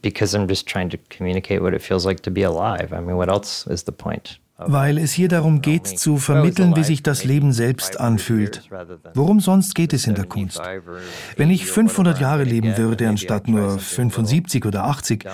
Because 0.01 0.37
I'm 0.37 0.45
just 0.49 0.67
trying 0.67 0.89
to 0.89 0.97
communicate 1.07 1.63
what 1.63 1.73
it 1.73 1.81
feels 1.81 2.03
like 2.03 2.21
to 2.23 2.29
be 2.29 2.43
alive. 2.43 2.91
I 2.91 2.99
mean, 2.99 3.15
what 3.15 3.29
else 3.29 3.65
is 3.71 3.85
the 3.85 3.93
point? 3.93 4.37
Weil 4.57 4.97
es 4.97 5.11
hier 5.11 5.27
darum 5.27 5.61
geht, 5.61 5.87
zu 5.87 6.17
vermitteln, 6.17 6.75
wie 6.75 6.83
sich 6.83 7.03
das 7.03 7.23
Leben 7.23 7.53
selbst 7.53 7.99
anfühlt. 7.99 8.63
Worum 9.13 9.39
sonst 9.39 9.75
geht 9.75 9.93
es 9.93 10.07
in 10.07 10.15
der 10.15 10.25
Kunst? 10.25 10.61
Wenn 11.35 11.51
ich 11.51 11.65
500 11.65 12.19
Jahre 12.19 12.43
leben 12.43 12.77
würde, 12.77 13.07
anstatt 13.07 13.47
nur 13.47 13.77
75 13.77 14.65
oder 14.65 14.85
80, 14.85 15.25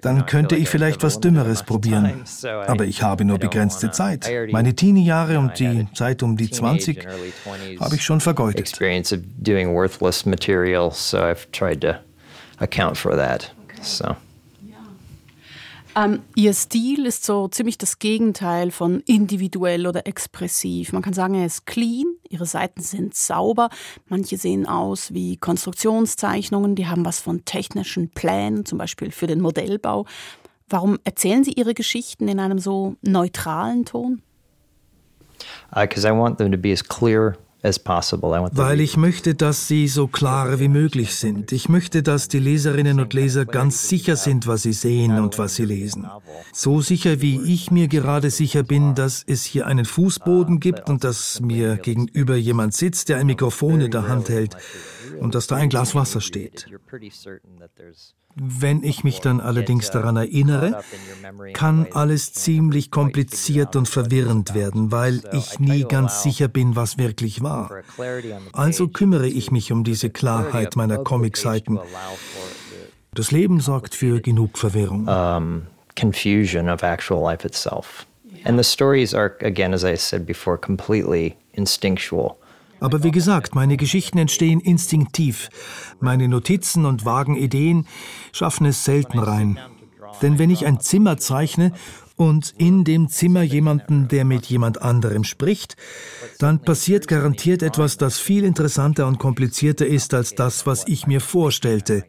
dann 0.00 0.26
könnte 0.26 0.56
ich 0.56 0.68
vielleicht 0.68 1.02
was 1.02 1.20
Dümmeres 1.20 1.62
probieren. 1.62 2.24
Aber 2.66 2.84
ich 2.84 3.02
habe 3.02 3.24
nur 3.24 3.38
begrenzte 3.38 3.90
Zeit. 3.90 4.30
Meine 4.50 4.74
Teenie-Jahre 4.74 5.38
und 5.38 5.58
die 5.58 5.86
Zeit 5.94 6.22
um 6.22 6.36
die 6.36 6.50
20 6.50 7.06
habe 7.80 7.94
ich 7.94 8.02
schon 8.02 8.20
vergeudet. 8.20 8.78
account 12.60 12.96
for 12.96 13.16
that. 13.16 13.50
So. 13.82 14.16
Ähm, 15.98 16.22
ihr 16.36 16.52
Stil 16.52 17.06
ist 17.06 17.24
so 17.24 17.48
ziemlich 17.48 17.76
das 17.76 17.98
Gegenteil 17.98 18.70
von 18.70 19.00
individuell 19.00 19.86
oder 19.86 20.06
expressiv. 20.06 20.92
Man 20.92 21.02
kann 21.02 21.12
sagen, 21.12 21.34
er 21.34 21.46
ist 21.46 21.66
clean, 21.66 22.04
ihre 22.28 22.46
Seiten 22.46 22.82
sind 22.82 23.14
sauber, 23.14 23.68
manche 24.06 24.36
sehen 24.36 24.66
aus 24.66 25.12
wie 25.12 25.36
Konstruktionszeichnungen, 25.36 26.76
die 26.76 26.86
haben 26.86 27.04
was 27.04 27.20
von 27.20 27.44
technischen 27.44 28.10
Plänen, 28.10 28.64
zum 28.64 28.78
Beispiel 28.78 29.10
für 29.10 29.26
den 29.26 29.40
Modellbau. 29.40 30.06
Warum 30.68 30.98
erzählen 31.04 31.42
Sie 31.44 31.52
Ihre 31.52 31.74
Geschichten 31.74 32.28
in 32.28 32.38
einem 32.38 32.58
so 32.58 32.96
neutralen 33.00 33.86
Ton? 33.86 34.22
Because 35.74 36.04
uh, 36.04 36.12
I 36.12 36.16
want 36.16 36.38
them 36.38 36.52
to 36.52 36.58
be 36.58 36.72
as 36.72 36.82
clear 36.82 37.38
weil 37.62 38.80
ich 38.80 38.96
möchte, 38.96 39.34
dass 39.34 39.66
sie 39.66 39.88
so 39.88 40.06
klar 40.06 40.60
wie 40.60 40.68
möglich 40.68 41.16
sind. 41.16 41.50
Ich 41.50 41.68
möchte, 41.68 42.02
dass 42.04 42.28
die 42.28 42.38
Leserinnen 42.38 43.00
und 43.00 43.12
Leser 43.14 43.46
ganz 43.46 43.88
sicher 43.88 44.14
sind, 44.16 44.46
was 44.46 44.62
sie 44.62 44.72
sehen 44.72 45.18
und 45.18 45.38
was 45.38 45.56
sie 45.56 45.64
lesen. 45.64 46.06
So 46.52 46.80
sicher, 46.80 47.20
wie 47.20 47.40
ich 47.52 47.70
mir 47.70 47.88
gerade 47.88 48.30
sicher 48.30 48.62
bin, 48.62 48.94
dass 48.94 49.24
es 49.26 49.42
hier 49.42 49.66
einen 49.66 49.84
Fußboden 49.84 50.60
gibt 50.60 50.88
und 50.88 51.02
dass 51.02 51.40
mir 51.40 51.76
gegenüber 51.76 52.36
jemand 52.36 52.74
sitzt, 52.74 53.08
der 53.08 53.18
ein 53.18 53.26
Mikrofon 53.26 53.80
in 53.80 53.90
der 53.90 54.06
Hand 54.06 54.28
hält 54.28 54.56
und 55.20 55.34
dass 55.34 55.46
da 55.46 55.56
ein 55.56 55.68
Glas 55.68 55.94
Wasser 55.94 56.20
steht. 56.20 56.66
Wenn 58.34 58.84
ich 58.84 59.02
mich 59.04 59.20
dann 59.20 59.40
allerdings 59.40 59.90
daran 59.90 60.16
erinnere, 60.16 60.80
kann 61.54 61.88
alles 61.92 62.32
ziemlich 62.32 62.90
kompliziert 62.90 63.74
und 63.74 63.88
verwirrend 63.88 64.54
werden, 64.54 64.92
weil 64.92 65.22
ich 65.32 65.58
nie 65.58 65.82
ganz 65.82 66.22
sicher 66.22 66.46
bin, 66.46 66.76
was 66.76 66.98
wirklich 66.98 67.42
war. 67.42 67.70
Also 68.52 68.88
kümmere 68.88 69.26
ich 69.26 69.50
mich 69.50 69.72
um 69.72 69.82
diese 69.82 70.10
Klarheit 70.10 70.76
meiner 70.76 70.98
Comicseiten. 70.98 71.80
Das 73.12 73.32
Leben 73.32 73.60
sorgt 73.60 73.94
für 73.94 74.20
genug 74.20 74.58
Verwirrung. 74.58 75.08
Um, 75.08 75.62
confusion 75.96 76.68
of 76.68 76.82
actual 76.84 77.20
life 77.20 77.44
itself. 77.44 78.06
And 78.44 78.56
the 78.56 78.64
stories 78.64 79.14
are, 79.14 79.36
again, 79.40 79.74
as 79.74 79.84
I 79.84 79.96
said 79.96 80.24
before, 80.24 80.56
completely 80.56 81.36
instinctual. 81.54 82.38
Aber 82.80 83.02
wie 83.02 83.10
gesagt, 83.10 83.54
meine 83.54 83.76
Geschichten 83.76 84.18
entstehen 84.18 84.60
instinktiv. 84.60 85.48
Meine 86.00 86.28
Notizen 86.28 86.86
und 86.86 87.04
vagen 87.04 87.36
Ideen 87.36 87.86
schaffen 88.32 88.66
es 88.66 88.84
selten 88.84 89.18
rein. 89.18 89.58
Denn 90.22 90.38
wenn 90.38 90.50
ich 90.50 90.66
ein 90.66 90.80
Zimmer 90.80 91.16
zeichne 91.16 91.72
und 92.16 92.54
in 92.58 92.84
dem 92.84 93.08
Zimmer 93.08 93.42
jemanden, 93.42 94.08
der 94.08 94.24
mit 94.24 94.46
jemand 94.46 94.82
anderem 94.82 95.24
spricht, 95.24 95.76
dann 96.38 96.60
passiert 96.60 97.08
garantiert 97.08 97.62
etwas, 97.62 97.96
das 97.96 98.18
viel 98.18 98.44
interessanter 98.44 99.06
und 99.06 99.18
komplizierter 99.18 99.86
ist 99.86 100.14
als 100.14 100.34
das, 100.34 100.66
was 100.66 100.86
ich 100.86 101.06
mir 101.06 101.20
vorstellte. 101.20 102.04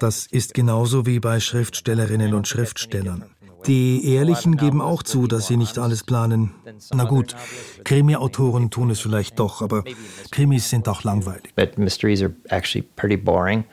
Das 0.00 0.26
ist 0.26 0.54
genauso 0.54 1.06
wie 1.06 1.20
bei 1.20 1.40
Schriftstellerinnen 1.40 2.34
und 2.34 2.48
Schriftstellern. 2.48 3.24
Die 3.66 4.14
Ehrlichen 4.14 4.56
geben 4.56 4.80
auch 4.80 5.02
zu, 5.02 5.26
dass 5.26 5.46
sie 5.46 5.56
nicht 5.56 5.78
alles 5.78 6.04
planen. 6.04 6.54
Na 6.92 7.04
gut, 7.04 7.34
Krimi-Autoren 7.84 8.70
tun 8.70 8.90
es 8.90 9.00
vielleicht 9.00 9.38
doch, 9.38 9.62
aber 9.62 9.84
Krimis 10.30 10.70
sind 10.70 10.88
auch 10.88 11.02
langweilig. 11.04 11.54
But 11.56 11.78
mysteries 11.78 12.22
are 12.22 12.34
actually 12.48 12.86
pretty 12.96 13.16
boring. 13.16 13.64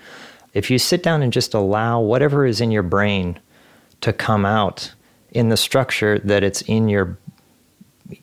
If 0.54 0.70
you 0.70 0.78
sit 0.78 1.06
down 1.06 1.22
and 1.22 1.34
just 1.34 1.54
allow 1.54 2.00
whatever 2.02 2.46
is 2.46 2.60
in 2.60 2.72
your 2.72 2.84
brain 2.84 3.40
to 4.02 4.12
come 4.12 4.46
out 4.46 4.96
in 5.32 5.50
the 5.50 5.58
structure 5.58 6.20
that 6.20 6.44
it's 6.44 6.62
in 6.62 6.90
your 6.90 7.18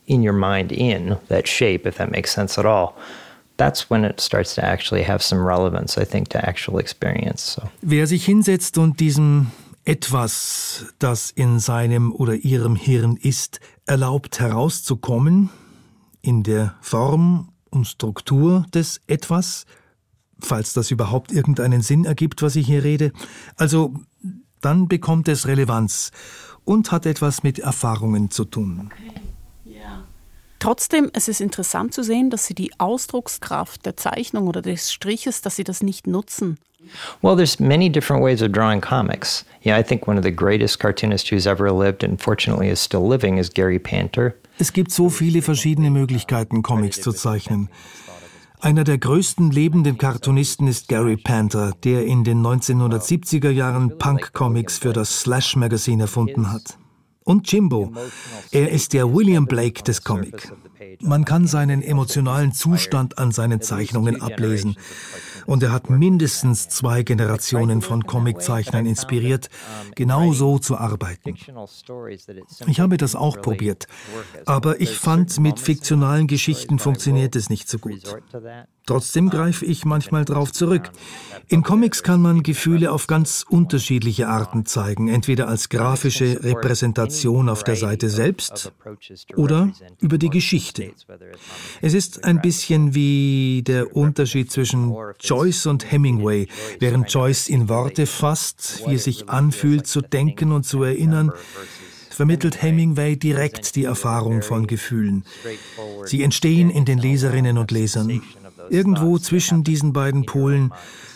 in 0.07 0.23
your 0.23 0.35
mind 0.35 0.71
in 0.73 1.17
that 1.29 1.47
shape, 1.47 1.87
if 1.87 1.97
that 1.97 2.11
makes 2.11 2.31
sense 2.31 2.59
at 2.59 2.67
all. 2.67 2.95
That's 3.57 3.91
when 3.91 4.05
it 4.05 4.21
starts 4.21 4.55
to 4.55 4.65
actually 4.65 5.03
have 5.03 5.21
some 5.21 5.45
relevance, 5.45 5.99
I 5.99 6.05
think, 6.05 6.29
to 6.29 6.39
actual 6.39 6.79
experience. 6.79 7.57
So. 7.57 7.69
Wer 7.83 8.07
sich 8.07 8.25
hinsetzt 8.25 8.79
und 8.79 9.01
diesem 9.01 9.51
etwas, 9.89 10.85
das 10.99 11.31
in 11.31 11.61
seinem 11.61 12.13
oder 12.13 12.35
ihrem 12.35 12.77
Hirn 12.77 13.17
ist, 13.17 13.59
erlaubt 13.87 14.39
herauszukommen 14.39 15.49
in 16.21 16.43
der 16.43 16.75
Form 16.83 17.53
und 17.71 17.87
Struktur 17.87 18.67
des 18.75 19.01
etwas, 19.07 19.65
falls 20.41 20.75
das 20.75 20.91
überhaupt 20.91 21.33
irgendeinen 21.33 21.81
Sinn 21.81 22.05
ergibt, 22.05 22.43
was 22.43 22.55
ich 22.57 22.67
hier 22.67 22.85
rede. 22.85 23.13
Also 23.57 23.95
dann 24.61 24.89
bekommt 24.89 25.27
es 25.27 25.47
Relevanz 25.47 26.11
und 26.67 26.93
hat 26.93 27.07
etwas 27.07 27.43
mit 27.43 27.59
Erfahrungen 27.59 28.31
zu 28.31 28.45
tun. 28.45 28.91
Okay. 28.93 29.23
Trotzdem, 30.59 31.09
es 31.13 31.29
ist 31.29 31.41
interessant 31.41 31.95
zu 31.95 32.03
sehen, 32.03 32.31
dass 32.31 32.47
sie 32.47 32.55
die 32.55 32.73
Ausdruckskraft 32.79 33.87
der 33.87 33.97
Zeichnung 33.97 34.49
oder 34.49 34.61
des 34.61 34.93
Striches, 34.93 35.41
dass 35.41 35.55
sie 35.55 35.63
das 35.63 35.83
nicht 35.83 36.09
nutzen, 36.09 36.59
Well, 37.23 37.37
there's 37.37 37.61
many 37.61 37.89
different 37.89 38.23
ways 38.23 38.43
of 38.43 38.53
drawing 38.53 38.81
comics. 38.81 39.45
Yeah, 39.63 39.79
I 39.79 39.83
think 39.83 40.07
one 40.07 40.19
of 40.19 40.25
the 40.25 40.31
greatest 40.31 40.79
cartoonists 40.79 41.29
who's 41.29 41.47
ever 41.47 41.71
lived 41.71 42.05
and 42.05 42.21
fortunately 42.21 42.69
is 42.69 42.81
still 42.81 43.07
living 43.07 43.39
is 43.39 43.51
Gary 43.51 43.79
Panter. 43.79 44.35
Es 44.59 44.73
gibt 44.73 44.91
so 44.91 45.09
viele 45.09 45.43
verschiedene 45.43 45.91
Möglichkeiten, 45.91 46.63
Comics 46.63 47.01
zu 47.01 47.13
zeichnen. 47.13 47.69
Einer 48.61 48.83
der 48.83 48.99
größten 48.99 49.53
lebenden 49.53 49.99
Cartoonisten 49.99 50.67
ist 50.67 50.89
Gary 50.89 51.17
Panter, 51.17 51.73
der 51.85 52.05
in 52.07 52.25
den 52.25 52.43
1970er 52.45 53.51
Jahren 53.51 53.99
Punk-Comics 53.99 54.79
für 54.79 54.93
das 54.93 55.21
Slash 55.21 55.55
Magazine 55.55 56.03
erfunden 56.03 56.53
hat. 56.53 56.77
Und 57.23 57.53
Jimbo. 57.53 57.93
Er 58.51 58.71
ist 58.71 58.95
der 58.95 59.15
William 59.15 59.47
Blake 59.47 59.85
des 59.85 60.03
Comic. 60.03 60.51
Man 61.01 61.25
kann 61.25 61.47
seinen 61.47 61.83
emotionalen 61.83 62.53
Zustand 62.53 63.19
an 63.19 63.33
seinen 63.33 63.61
Zeichnungen 63.61 64.21
ablesen 64.21 64.77
und 65.47 65.63
er 65.63 65.73
hat 65.73 65.91
mindestens 65.91 66.69
zwei 66.69 67.03
Generationen 67.03 67.83
von 67.83 68.05
Comiczeichnern 68.05 68.87
inspiriert, 68.87 69.49
genau 69.95 70.33
so 70.33 70.59
zu 70.59 70.77
arbeiten. 70.77 71.35
Ich 72.67 72.81
habe 72.81 72.97
das 72.97 73.15
auch 73.15 73.41
probiert, 73.41 73.87
aber 74.47 74.81
ich 74.81 74.97
fand, 74.97 75.39
mit 75.41 75.61
fiktionalen 75.61 76.27
Geschichten 76.27 76.79
funktioniert 76.79 77.37
es 77.37 77.51
nicht 77.51 77.69
so 77.69 77.79
gut. 77.79 78.03
Trotzdem 78.89 79.29
greife 79.29 79.67
ich 79.67 79.85
manchmal 79.85 80.25
darauf 80.25 80.51
zurück. 80.51 80.91
In 81.49 81.63
Comics 81.63 82.03
kann 82.03 82.23
man 82.23 82.43
Gefühle 82.43 82.91
auf 82.91 83.07
ganz 83.07 83.45
unterschiedliche 83.47 84.29
Arten 84.29 84.65
zeigen, 84.65 85.09
entweder 85.09 85.47
als 85.47 85.69
grafische 85.69 86.43
Repräsentation 86.43 87.51
auf 87.51 87.63
der 87.65 87.77
Seite 87.77 88.09
selbst 88.09 88.73
oder 89.37 89.71
über 90.01 90.17
die 90.17 90.31
Geschichte. 90.31 90.93
Es 91.83 91.93
ist 91.93 92.25
ein 92.25 92.41
bisschen 92.41 92.95
wie 92.95 93.63
der 93.67 93.95
Unterschied 93.95 94.51
zwischen 94.51 94.97
Joyce 95.21 95.67
und 95.67 95.93
Hemingway. 95.93 96.49
Während 96.81 97.13
Joyce 97.13 97.51
in 97.51 97.69
Worte 97.69 98.07
fasst, 98.07 98.85
wie 98.87 98.95
es 98.95 99.05
sich 99.05 99.29
anfühlt 99.29 99.87
zu 99.87 100.01
denken 100.01 100.51
und 100.51 100.65
zu 100.65 100.83
erinnern, 100.83 101.31
vermittelt 102.09 102.63
Hemingway 102.63 103.17
direkt 103.17 103.77
die 103.77 103.85
Erfahrung 103.85 104.41
von 104.41 104.67
Gefühlen. 104.67 105.25
Sie 106.05 106.23
entstehen 106.23 106.71
in 106.71 106.87
den 106.87 106.99
Leserinnen 106.99 107.59
und 107.59 107.71
Lesern. 107.71 108.23
Irgendwo 108.71 109.19
zwischen 109.19 109.65
diesen 109.65 109.93
beiden 109.93 110.27
Polen 110.27 110.73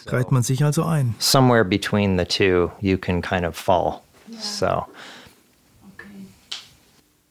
reiht 0.06 0.32
man 0.32 0.42
sich 0.42 0.64
also 0.64 0.85
ein. 0.85 1.14
Somewhere 1.18 1.64
between 1.64 2.18
the 2.18 2.25
two 2.25 2.71
you 2.80 2.99
can 2.99 3.23
kind 3.23 3.44
of 3.44 3.56
fall. 3.56 4.00
So 4.40 4.85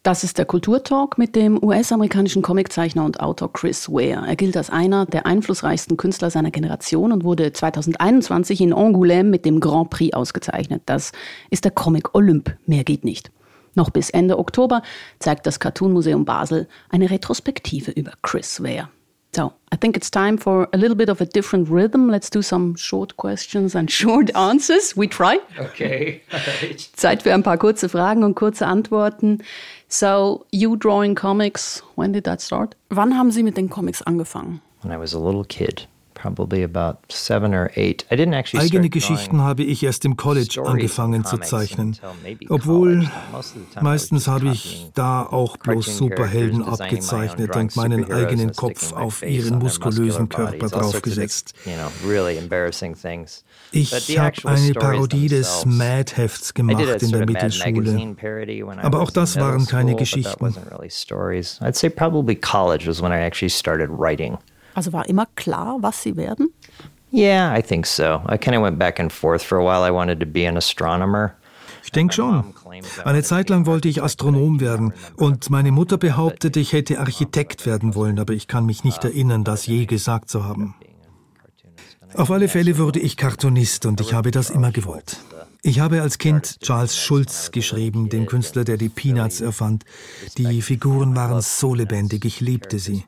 das 0.04 0.24
ist 0.24 0.40
der 0.40 0.46
Kulturtalk 0.46 1.20
mit 1.20 1.36
dem 1.36 1.64
US-amerikanischen 1.64 2.42
Comiczeichner 2.42 3.06
und 3.06 3.20
Autor 3.20 3.54
Chris 3.54 3.88
Ware. 3.88 4.28
Er 4.28 4.36
gilt 4.36 4.58
als 4.58 4.72
einer 4.72 5.06
der 5.06 5.28
einflussreichsten 5.28 5.96
Künstler 5.96 6.32
seiner 6.32 6.50
Generation 6.50 7.12
und 7.12 7.24
wurde 7.24 7.54
2021 7.54 8.62
in 8.62 8.74
Angoulême 8.74 9.26
mit 9.26 9.46
dem 9.46 9.60
Grand 9.60 9.92
Prix 9.92 10.16
ausgezeichnet. 10.16 10.82
Das 10.88 11.12
ist 11.52 11.66
der 11.66 11.72
Comic 11.72 12.16
Olymp. 12.16 12.56
Mehr 12.66 12.84
geht 12.84 13.06
nicht. 13.06 13.32
Noch 13.76 13.92
bis 13.92 14.10
Ende 14.10 14.40
Oktober 14.40 14.82
zeigt 15.20 15.46
das 15.46 15.60
Cartoon 15.60 15.94
Museum 15.94 16.26
Basel 16.26 16.68
eine 16.90 17.12
Retrospektive 17.12 17.92
über 17.92 18.14
Chris 18.24 18.64
Ware. 18.64 18.90
So, 19.34 19.54
I 19.72 19.78
think 19.78 19.96
it's 19.96 20.10
time 20.10 20.38
for 20.38 20.68
a 20.74 20.78
little 20.78 20.96
bit 20.96 21.08
of 21.08 21.22
a 21.22 21.26
different 21.26 21.70
rhythm. 21.70 22.10
Let's 22.10 22.30
do 22.30 22.42
some 22.42 22.76
short 22.76 23.16
questions 23.16 23.76
and 23.76 23.90
short 24.02 24.36
answers. 24.36 24.98
We 24.98 25.08
try. 25.08 25.40
Okay. 25.58 26.22
Zeit 26.96 27.24
für 27.24 27.34
ein 27.34 27.44
paar 27.44 27.58
kurze 27.58 27.88
Fragen 27.88 28.24
und 28.26 28.36
kurze 28.36 28.68
Antworten. 28.68 29.42
So, 29.88 30.46
you 30.52 30.76
drawing 30.76 31.16
comics, 31.16 31.82
when 31.96 32.12
did 32.12 32.26
that 32.26 32.42
start? 32.42 32.76
Wann 32.90 33.18
haben 33.18 33.32
Sie 33.32 33.44
mit 33.44 33.56
den 33.56 33.70
Comics 33.70 34.02
angefangen? 34.02 34.62
When 34.82 34.92
I 34.92 35.00
was 35.00 35.14
a 35.14 35.20
little 35.20 35.46
kid. 35.46 35.88
Eigene 38.56 38.90
Geschichten 38.90 39.42
habe 39.42 39.64
ich 39.64 39.84
erst 39.84 40.06
im 40.06 40.18
College 40.18 40.62
angefangen 40.66 41.26
zu 41.26 41.38
zeichnen. 41.38 41.98
Obwohl, 42.50 43.10
meistens 43.82 44.28
habe 44.28 44.50
ich 44.50 44.90
da 44.94 45.24
auch 45.24 45.58
bloß 45.58 45.98
Superhelden 45.98 46.64
abgezeichnet 46.64 47.56
und 47.56 47.76
meinen 47.76 48.12
eigenen 48.12 48.54
Kopf 48.54 48.94
auf 48.94 49.24
ihren 49.24 49.60
muskulösen 49.60 50.30
Körper 50.30 50.64
also 50.64 50.80
draufgesetzt. 50.80 51.54
Ich 53.72 54.20
habe 54.20 54.36
eine 54.46 54.74
Parodie 54.74 55.28
des 55.28 55.66
Mad-Hefts 55.66 56.54
gemacht 56.54 57.02
in 57.02 57.12
der 57.12 57.26
Mittelschule. 57.26 58.16
Aber 58.82 59.02
auch 59.02 59.12
das 59.12 59.40
waren 59.40 59.66
keine 59.66 59.96
Geschichten. 59.96 60.56
Also 64.74 64.94
war 64.94 65.08
immer 65.08 65.28
klar, 65.36 65.78
was 65.82 66.02
Sie 66.02 66.16
werden? 66.16 66.54
Yeah, 67.14 67.58
I 67.58 67.62
think 67.62 67.86
so. 67.86 68.22
I 68.32 68.38
kind 68.38 68.56
of 68.56 68.64
went 68.64 68.80
back 68.80 69.00
and 69.00 69.12
forth 69.12 69.44
for 69.44 69.58
a 69.58 69.62
while. 69.62 69.86
I 69.86 69.92
wanted 69.92 70.20
to 70.22 70.26
be 70.26 70.48
an 70.48 70.56
astronomer. 70.56 71.34
Ich 71.84 71.92
denke 71.92 72.14
schon. 72.14 72.54
Eine 73.04 73.24
Zeit 73.24 73.50
lang 73.50 73.66
wollte 73.66 73.90
ich 73.90 74.02
Astronom 74.02 74.60
werden 74.60 74.94
und 75.18 75.50
meine 75.50 75.72
Mutter 75.72 75.98
behauptete, 75.98 76.60
ich 76.60 76.74
hätte 76.74 77.00
Architekt 77.00 77.66
werden 77.66 77.96
wollen, 77.96 78.20
aber 78.20 78.34
ich 78.34 78.48
kann 78.48 78.66
mich 78.66 78.84
nicht 78.84 79.04
erinnern, 79.04 79.44
das 79.44 79.66
je 79.66 79.86
gesagt 79.86 80.30
zu 80.30 80.46
haben. 80.46 80.76
Auf 82.14 82.30
alle 82.32 82.48
Fälle 82.48 82.78
wurde 82.78 83.00
ich 83.00 83.18
Cartoonist 83.18 83.86
und 83.86 84.00
ich 84.00 84.14
habe 84.14 84.32
das 84.32 84.50
immer 84.50 84.72
gewollt. 84.72 85.18
Ich 85.64 85.80
habe 85.80 86.02
als 86.02 86.18
Kind 86.18 86.60
Charles 86.62 86.98
Schulz 86.98 87.52
geschrieben, 87.52 88.10
den 88.10 88.26
Künstler, 88.26 88.64
der 88.64 88.78
die 88.78 88.90
Peanuts 88.90 89.42
erfand. 89.42 89.86
Die 90.38 90.62
Figuren 90.64 91.16
waren 91.16 91.40
so 91.42 91.76
lebendig, 91.76 92.26
ich 92.26 92.40
liebte 92.42 92.80
sie. 92.80 93.04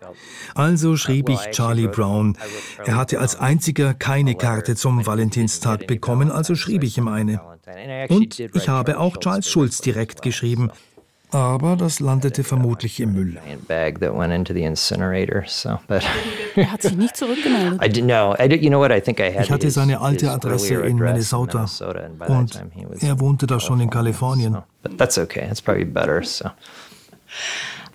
Also 0.53 0.95
schrieb 0.95 1.29
ich 1.29 1.39
Charlie 1.49 1.87
Brown. 1.87 2.37
Er 2.85 2.95
hatte 2.95 3.19
als 3.19 3.35
einziger 3.35 3.95
keine 3.95 4.35
Karte 4.35 4.75
zum 4.75 5.05
Valentinstag 5.05 5.87
bekommen, 5.87 6.31
also 6.31 6.53
schrieb 6.53 6.83
ich 6.83 6.97
ihm 6.97 7.07
eine. 7.07 7.41
Und 8.09 8.39
ich 8.39 8.69
habe 8.69 8.99
auch 8.99 9.17
Charles 9.17 9.49
Schulz 9.49 9.79
direkt 9.79 10.21
geschrieben. 10.21 10.69
Aber 11.33 11.75
das 11.75 11.99
landete 11.99 12.43
vermutlich 12.43 12.99
im 12.99 13.13
Müll. 13.13 13.37
er 16.55 16.71
hat 16.71 16.83
sich 16.83 16.95
nicht 16.95 17.17
zurückgemeldet. 17.17 17.81
Ich 19.41 19.51
hatte 19.51 19.71
seine 19.71 19.99
alte 19.99 20.29
Adresse 20.29 20.75
in 20.75 20.97
Minnesota 20.97 21.65
und 22.27 22.61
er 23.01 23.19
wohnte 23.19 23.47
da 23.47 23.59
schon 23.59 23.79
in 23.79 23.89
Kalifornien. 23.89 24.57
That's 24.97 25.17
okay. 25.17 25.47
It's 25.49 25.61
probably 25.61 25.85
better. 25.85 26.21
So. 26.23 26.51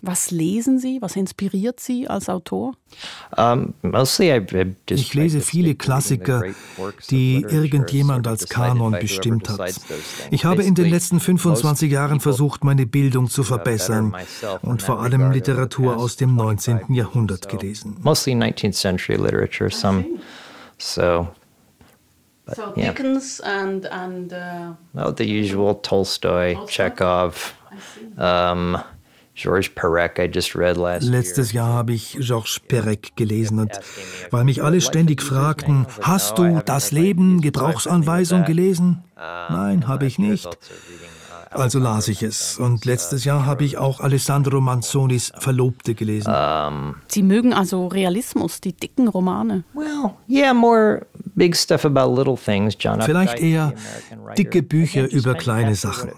Was 0.02 0.30
lesen 0.30 0.78
Sie? 0.78 1.00
Was 1.00 1.16
inspiriert 1.16 1.80
Sie 1.80 2.08
als 2.08 2.28
Autor? 2.28 2.74
Ich 4.90 5.14
lese 5.14 5.40
viele 5.40 5.74
Klassiker, 5.74 6.42
die 7.10 7.44
irgendjemand 7.48 8.26
als 8.26 8.48
Kanon 8.48 8.92
bestimmt 8.92 9.48
hat. 9.48 9.74
Ich 10.30 10.44
habe 10.44 10.62
in 10.62 10.74
den 10.74 10.90
letzten 10.90 11.20
25 11.20 11.90
Jahren 11.90 12.20
versucht, 12.20 12.64
meine 12.64 12.86
Bildung 12.86 13.28
zu 13.28 13.42
verbessern 13.42 14.14
und 14.62 14.82
vor 14.82 15.00
allem 15.02 15.32
Literatur 15.32 15.96
aus 15.96 16.16
dem 16.16 16.34
19. 16.36 16.94
Jahrhundert 16.94 17.48
gelesen. 17.48 17.96
Mostly 18.00 18.34
19th 18.34 18.74
century 18.74 19.16
literature, 19.16 19.70
some 19.70 20.04
so 20.78 21.28
So 22.54 22.72
Dickens 22.72 23.40
and 23.40 23.84
and 23.86 24.32
uh, 24.32 24.72
oh, 24.96 25.10
the 25.10 25.26
usual 25.26 25.74
Tolstoy, 25.74 26.56
Chekhov. 26.66 27.54
Um, 28.16 28.78
Georges 29.40 29.68
Perec, 29.68 30.18
I 30.18 30.26
just 30.26 30.56
read 30.56 30.76
last 30.76 31.04
Letztes 31.06 31.52
Jahr 31.52 31.72
habe 31.72 31.92
ich 31.92 32.16
Georges 32.20 32.58
Perec 32.58 33.14
gelesen 33.14 33.60
und 33.60 33.70
weil 34.30 34.42
mich 34.42 34.64
alle 34.64 34.80
ständig 34.80 35.22
fragten, 35.22 35.86
hast 36.02 36.38
du 36.38 36.60
das 36.64 36.90
Leben 36.90 37.40
Gebrauchsanweisung 37.40 38.44
gelesen? 38.44 39.04
Nein, 39.16 39.86
habe 39.86 40.06
ich 40.06 40.18
nicht. 40.18 40.48
Also 41.50 41.78
las 41.78 42.08
ich 42.08 42.22
es. 42.22 42.58
Und 42.58 42.84
letztes 42.84 43.24
Jahr 43.24 43.46
habe 43.46 43.64
ich 43.64 43.78
auch 43.78 44.00
Alessandro 44.00 44.60
Manzonis 44.60 45.32
Verlobte 45.38 45.94
gelesen. 45.94 46.32
Sie 47.08 47.22
mögen 47.22 47.52
also 47.52 47.86
Realismus, 47.86 48.60
die 48.60 48.72
dicken 48.72 49.08
Romane. 49.08 49.64
Well, 49.74 50.14
yeah, 50.28 50.52
more 50.52 51.06
big 51.38 51.56
stuff 51.56 51.84
about 51.84 52.14
little 52.14 52.36
things. 52.36 52.76
John 52.78 53.00
Vielleicht 53.00 53.38
eher 53.40 53.72
dicke 54.36 54.62
Bücher 54.62 55.10
über 55.10 55.34
kleine 55.34 55.74
Sachen, 55.74 56.10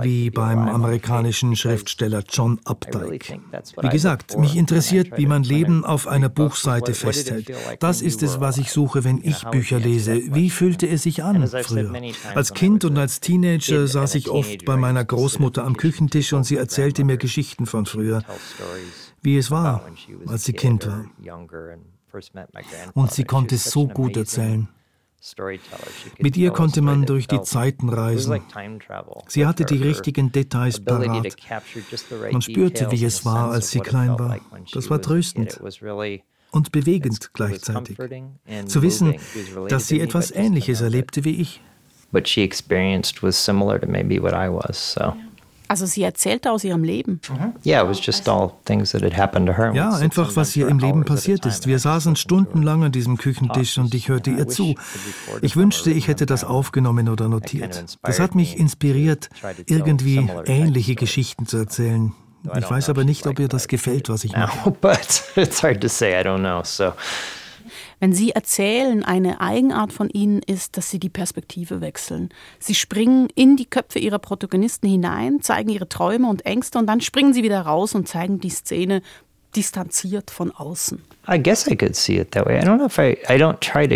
wie 0.00 0.30
beim 0.30 0.68
amerikanischen 0.68 1.56
Schriftsteller 1.56 2.22
John 2.28 2.60
Updike. 2.64 3.40
Wie 3.82 3.88
gesagt, 3.88 4.38
mich 4.38 4.56
interessiert, 4.56 5.16
wie 5.16 5.26
man 5.26 5.42
Leben 5.42 5.84
auf 5.84 6.06
einer 6.06 6.28
Buchseite 6.28 6.94
festhält. 6.94 7.52
Das 7.80 8.00
ist 8.00 8.22
es, 8.22 8.40
was 8.40 8.58
ich 8.58 8.70
suche, 8.70 9.04
wenn 9.04 9.20
ich 9.22 9.44
Bücher 9.44 9.78
lese. 9.78 10.20
Wie 10.34 10.50
fühlte 10.50 10.88
es 10.88 11.02
sich 11.02 11.22
an 11.24 11.46
früher? 11.46 11.92
Als 12.34 12.54
Kind 12.54 12.84
und 12.84 12.96
als 12.96 13.20
Teenager 13.20 13.86
saß 13.86 14.14
ich 14.14 14.30
oft 14.30 14.64
bei 14.70 14.76
meiner 14.76 15.04
Großmutter 15.04 15.64
am 15.64 15.76
Küchentisch 15.76 16.32
und 16.32 16.44
sie 16.44 16.54
erzählte 16.54 17.02
mir 17.02 17.16
Geschichten 17.16 17.66
von 17.66 17.86
früher, 17.86 18.22
wie 19.20 19.36
es 19.36 19.50
war, 19.50 19.84
als 20.26 20.44
sie 20.44 20.52
Kind 20.52 20.86
war. 20.86 21.06
Und 22.94 23.10
sie 23.10 23.24
konnte 23.24 23.56
es 23.56 23.64
so 23.64 23.88
gut 23.88 24.16
erzählen. 24.16 24.68
Mit 26.20 26.36
ihr 26.36 26.52
konnte 26.52 26.82
man 26.82 27.04
durch 27.04 27.26
die 27.26 27.42
Zeiten 27.42 27.88
reisen. 27.88 28.40
Sie 29.26 29.44
hatte 29.44 29.64
die 29.64 29.82
richtigen 29.82 30.30
Details 30.30 30.78
parat. 30.78 31.36
Man 32.30 32.40
spürte, 32.40 32.92
wie 32.92 33.04
es 33.04 33.24
war, 33.24 33.50
als 33.50 33.70
sie 33.70 33.80
klein 33.80 34.20
war. 34.20 34.38
Das 34.72 34.88
war 34.88 35.02
tröstend 35.02 35.60
und 36.52 36.70
bewegend 36.70 37.32
gleichzeitig. 37.32 37.98
Zu 38.66 38.82
wissen, 38.82 39.16
dass 39.68 39.88
sie 39.88 39.98
etwas 39.98 40.30
Ähnliches 40.30 40.80
erlebte 40.80 41.24
wie 41.24 41.40
ich 41.40 41.60
what 42.12 42.28
she 42.28 42.42
experienced 42.42 43.22
was 43.22 43.42
similar 43.42 43.80
to 43.80 43.86
maybe 43.86 44.20
what 44.20 44.32
I 44.32 44.48
was. 44.48 44.94
So. 44.94 45.14
Also 45.70 45.86
sie 45.86 46.02
erzählte 46.02 46.50
aus 46.50 46.64
ihrem 46.64 46.82
Leben. 46.82 47.20
Yeah, 47.64 47.84
it 47.84 47.88
was 47.88 48.04
just 48.04 48.28
all 48.28 48.54
things 48.64 48.90
that 48.90 49.02
had 49.02 49.16
happened 49.16 49.46
to 49.46 49.56
her. 49.56 49.72
Ja, 49.72 49.92
einfach 49.92 50.34
was 50.34 50.56
ihr 50.56 50.66
im 50.66 50.80
Leben 50.80 51.04
passiert 51.04 51.46
ist. 51.46 51.68
Wir 51.68 51.78
saßen 51.78 52.16
stundenlang 52.16 52.82
an 52.82 52.90
diesem 52.90 53.18
Küchentisch 53.18 53.78
und 53.78 53.94
ich 53.94 54.08
hörte 54.08 54.30
ihr 54.32 54.48
zu. 54.48 54.74
Ich 55.42 55.54
wünschte, 55.54 55.92
ich 55.92 56.08
hätte 56.08 56.26
das 56.26 56.42
aufgenommen 56.42 57.08
oder 57.08 57.28
notiert. 57.28 57.84
Das 58.02 58.18
hat 58.18 58.34
mich 58.34 58.58
inspiriert, 58.58 59.30
irgendwie 59.66 60.28
ähnliche 60.46 60.96
Geschichten 60.96 61.46
zu 61.46 61.58
erzählen. 61.58 62.14
Ich 62.58 62.68
weiß 62.68 62.88
aber 62.88 63.04
nicht, 63.04 63.28
ob 63.28 63.38
ihr 63.38 63.46
das 63.46 63.68
gefällt, 63.68 64.08
was 64.08 64.24
ich 64.24 64.32
mache. 64.32 64.70
No, 64.70 64.76
but 64.80 65.22
it's 65.36 65.62
hard 65.62 65.80
to 65.82 65.88
say. 65.88 66.18
I 66.18 66.24
don't 66.24 66.38
know. 66.38 66.62
So. 66.64 66.94
Wenn 68.00 68.14
Sie 68.14 68.30
erzählen, 68.30 69.04
eine 69.04 69.42
Eigenart 69.42 69.92
von 69.92 70.08
Ihnen 70.08 70.40
ist, 70.42 70.78
dass 70.78 70.90
Sie 70.90 70.98
die 70.98 71.10
Perspektive 71.10 71.82
wechseln. 71.82 72.30
Sie 72.58 72.74
springen 72.74 73.28
in 73.34 73.56
die 73.56 73.66
Köpfe 73.66 73.98
Ihrer 73.98 74.18
Protagonisten 74.18 74.88
hinein, 74.88 75.42
zeigen 75.42 75.68
ihre 75.68 75.88
Träume 75.88 76.28
und 76.28 76.46
Ängste 76.46 76.78
und 76.78 76.86
dann 76.86 77.02
springen 77.02 77.34
Sie 77.34 77.42
wieder 77.42 77.60
raus 77.60 77.94
und 77.94 78.08
zeigen 78.08 78.40
die 78.40 78.50
Szene 78.50 79.02
distanziert 79.54 80.30
von 80.30 80.50
außen. 80.50 81.02
I 81.28 81.42
guess 81.42 81.66
I 81.66 81.76
could 81.76 81.94
see 81.94 82.18
it 82.18 82.32
that 82.32 82.46
way. 82.46 82.58
I 82.58 82.62
don't 82.62 82.78
know 82.78 82.86
if 82.86 82.98
I, 82.98 83.18
I 83.28 83.36
don't 83.38 83.60
try 83.60 83.86
to 83.86 83.94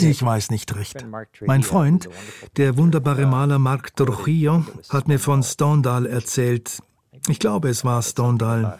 ich 0.00 0.22
weiß 0.22 0.50
nicht 0.50 0.74
recht. 0.74 1.06
Mein 1.46 1.62
Freund, 1.62 2.08
der 2.56 2.76
wunderbare 2.76 3.26
Maler 3.26 3.58
Mark 3.58 3.94
Trujillo, 3.94 4.64
hat 4.88 5.06
mir 5.06 5.20
von 5.20 5.42
Stendhal 5.42 6.06
erzählt, 6.06 6.80
ich 7.28 7.38
glaube, 7.38 7.68
es 7.68 7.84
war 7.84 8.02
Stendhal. 8.02 8.78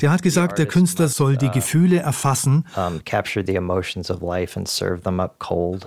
Der 0.00 0.10
hat 0.10 0.22
gesagt, 0.22 0.58
der 0.58 0.66
Künstler 0.66 1.08
soll 1.08 1.36
die 1.36 1.50
Gefühle 1.50 1.98
erfassen 1.98 2.66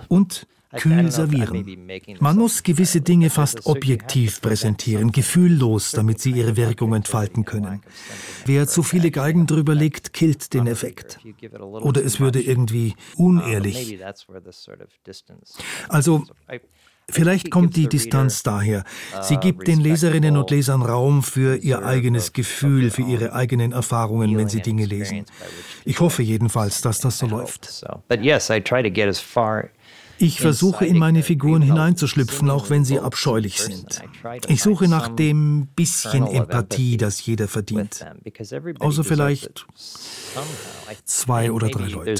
und 0.07 0.47
kühl 0.75 1.11
servieren. 1.11 1.87
Man 2.19 2.37
muss 2.37 2.63
gewisse 2.63 3.01
Dinge 3.01 3.29
fast 3.29 3.65
objektiv 3.65 4.41
präsentieren, 4.41 5.11
gefühllos, 5.11 5.91
damit 5.91 6.19
sie 6.19 6.31
ihre 6.31 6.55
Wirkung 6.55 6.93
entfalten 6.93 7.45
können. 7.45 7.81
Wer 8.45 8.67
zu 8.67 8.83
viele 8.83 9.11
Geigen 9.11 9.45
drüber 9.45 9.75
legt, 9.75 10.13
killt 10.13 10.53
den 10.53 10.67
Effekt. 10.67 11.19
Oder 11.59 12.03
es 12.03 12.19
würde 12.19 12.41
irgendwie 12.41 12.95
unehrlich. 13.15 13.99
Also 15.89 16.23
Vielleicht 17.09 17.51
kommt 17.51 17.75
die 17.75 17.87
Distanz 17.87 18.43
daher. 18.43 18.83
Sie 19.21 19.37
gibt 19.37 19.67
den 19.67 19.79
Leserinnen 19.79 20.37
und 20.37 20.49
Lesern 20.49 20.81
Raum 20.81 21.23
für 21.23 21.57
ihr 21.57 21.85
eigenes 21.85 22.33
Gefühl, 22.33 22.91
für 22.91 23.03
ihre 23.03 23.33
eigenen 23.33 23.71
Erfahrungen, 23.71 24.37
wenn 24.37 24.49
sie 24.49 24.61
Dinge 24.61 24.85
lesen. 24.85 25.25
Ich 25.85 25.99
hoffe 25.99 26.23
jedenfalls, 26.23 26.81
dass 26.81 26.99
das 26.99 27.17
so 27.17 27.27
läuft. 27.27 27.85
Ich 30.19 30.39
versuche 30.39 30.85
in 30.85 30.97
meine 30.97 31.23
Figuren 31.23 31.61
hineinzuschlüpfen, 31.61 32.49
auch 32.49 32.69
wenn 32.69 32.85
sie 32.85 32.99
abscheulich 32.99 33.59
sind. 33.59 34.01
Ich 34.47 34.61
suche 34.61 34.87
nach 34.87 35.09
dem 35.09 35.67
bisschen 35.75 36.27
Empathie, 36.27 36.97
das 36.97 37.25
jeder 37.25 37.47
verdient. 37.47 38.05
Außer 38.79 39.03
vielleicht 39.03 39.65
zwei 41.03 41.51
oder 41.51 41.69
drei 41.69 41.87
Leute. 41.87 42.13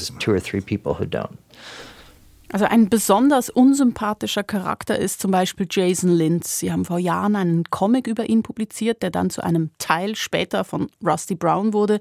Also 2.54 2.66
ein 2.66 2.88
besonders 2.88 3.50
unsympathischer 3.50 4.44
Charakter 4.44 5.00
ist 5.00 5.20
zum 5.20 5.32
Beispiel 5.32 5.66
Jason 5.68 6.12
Lynch. 6.12 6.46
Sie 6.46 6.72
haben 6.72 6.86
vor 6.86 7.00
Jahren 7.00 7.36
einen 7.36 7.64
Comic 7.64 8.06
über 8.06 8.30
ihn 8.30 8.44
publiziert, 8.44 9.02
der 9.02 9.10
dann 9.10 9.32
zu 9.32 9.44
einem 9.44 9.72
Teil 9.80 10.16
später 10.16 10.64
von 10.64 10.88
Rusty 11.04 11.34
Brown 11.34 11.74
wurde. 11.74 12.00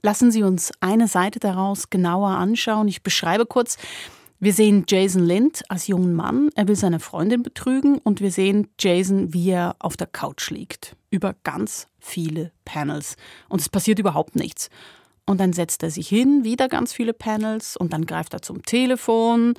Lassen 0.00 0.30
Sie 0.30 0.44
uns 0.44 0.70
eine 0.78 1.08
Seite 1.08 1.40
daraus 1.40 1.90
genauer 1.90 2.28
anschauen. 2.28 2.86
Ich 2.86 3.02
beschreibe 3.02 3.46
kurz. 3.46 3.78
Wir 4.38 4.52
sehen 4.52 4.84
Jason 4.86 5.24
Lind 5.24 5.62
als 5.68 5.88
jungen 5.88 6.14
Mann. 6.14 6.50
Er 6.54 6.68
will 6.68 6.76
seine 6.76 7.00
Freundin 7.00 7.42
betrügen 7.42 7.98
und 7.98 8.20
wir 8.20 8.30
sehen 8.30 8.68
Jason, 8.78 9.34
wie 9.34 9.50
er 9.50 9.74
auf 9.80 9.96
der 9.96 10.06
Couch 10.06 10.50
liegt. 10.50 10.94
Über 11.10 11.34
ganz 11.42 11.88
viele 11.98 12.52
Panels. 12.64 13.16
Und 13.48 13.60
es 13.60 13.68
passiert 13.68 13.98
überhaupt 13.98 14.36
nichts. 14.36 14.70
Und 15.30 15.38
dann 15.38 15.52
setzt 15.52 15.84
er 15.84 15.92
sich 15.92 16.08
hin, 16.08 16.42
wieder 16.42 16.68
ganz 16.68 16.92
viele 16.92 17.12
Panels 17.12 17.76
und 17.76 17.92
dann 17.92 18.04
greift 18.04 18.34
er 18.34 18.42
zum 18.42 18.64
Telefon. 18.64 19.54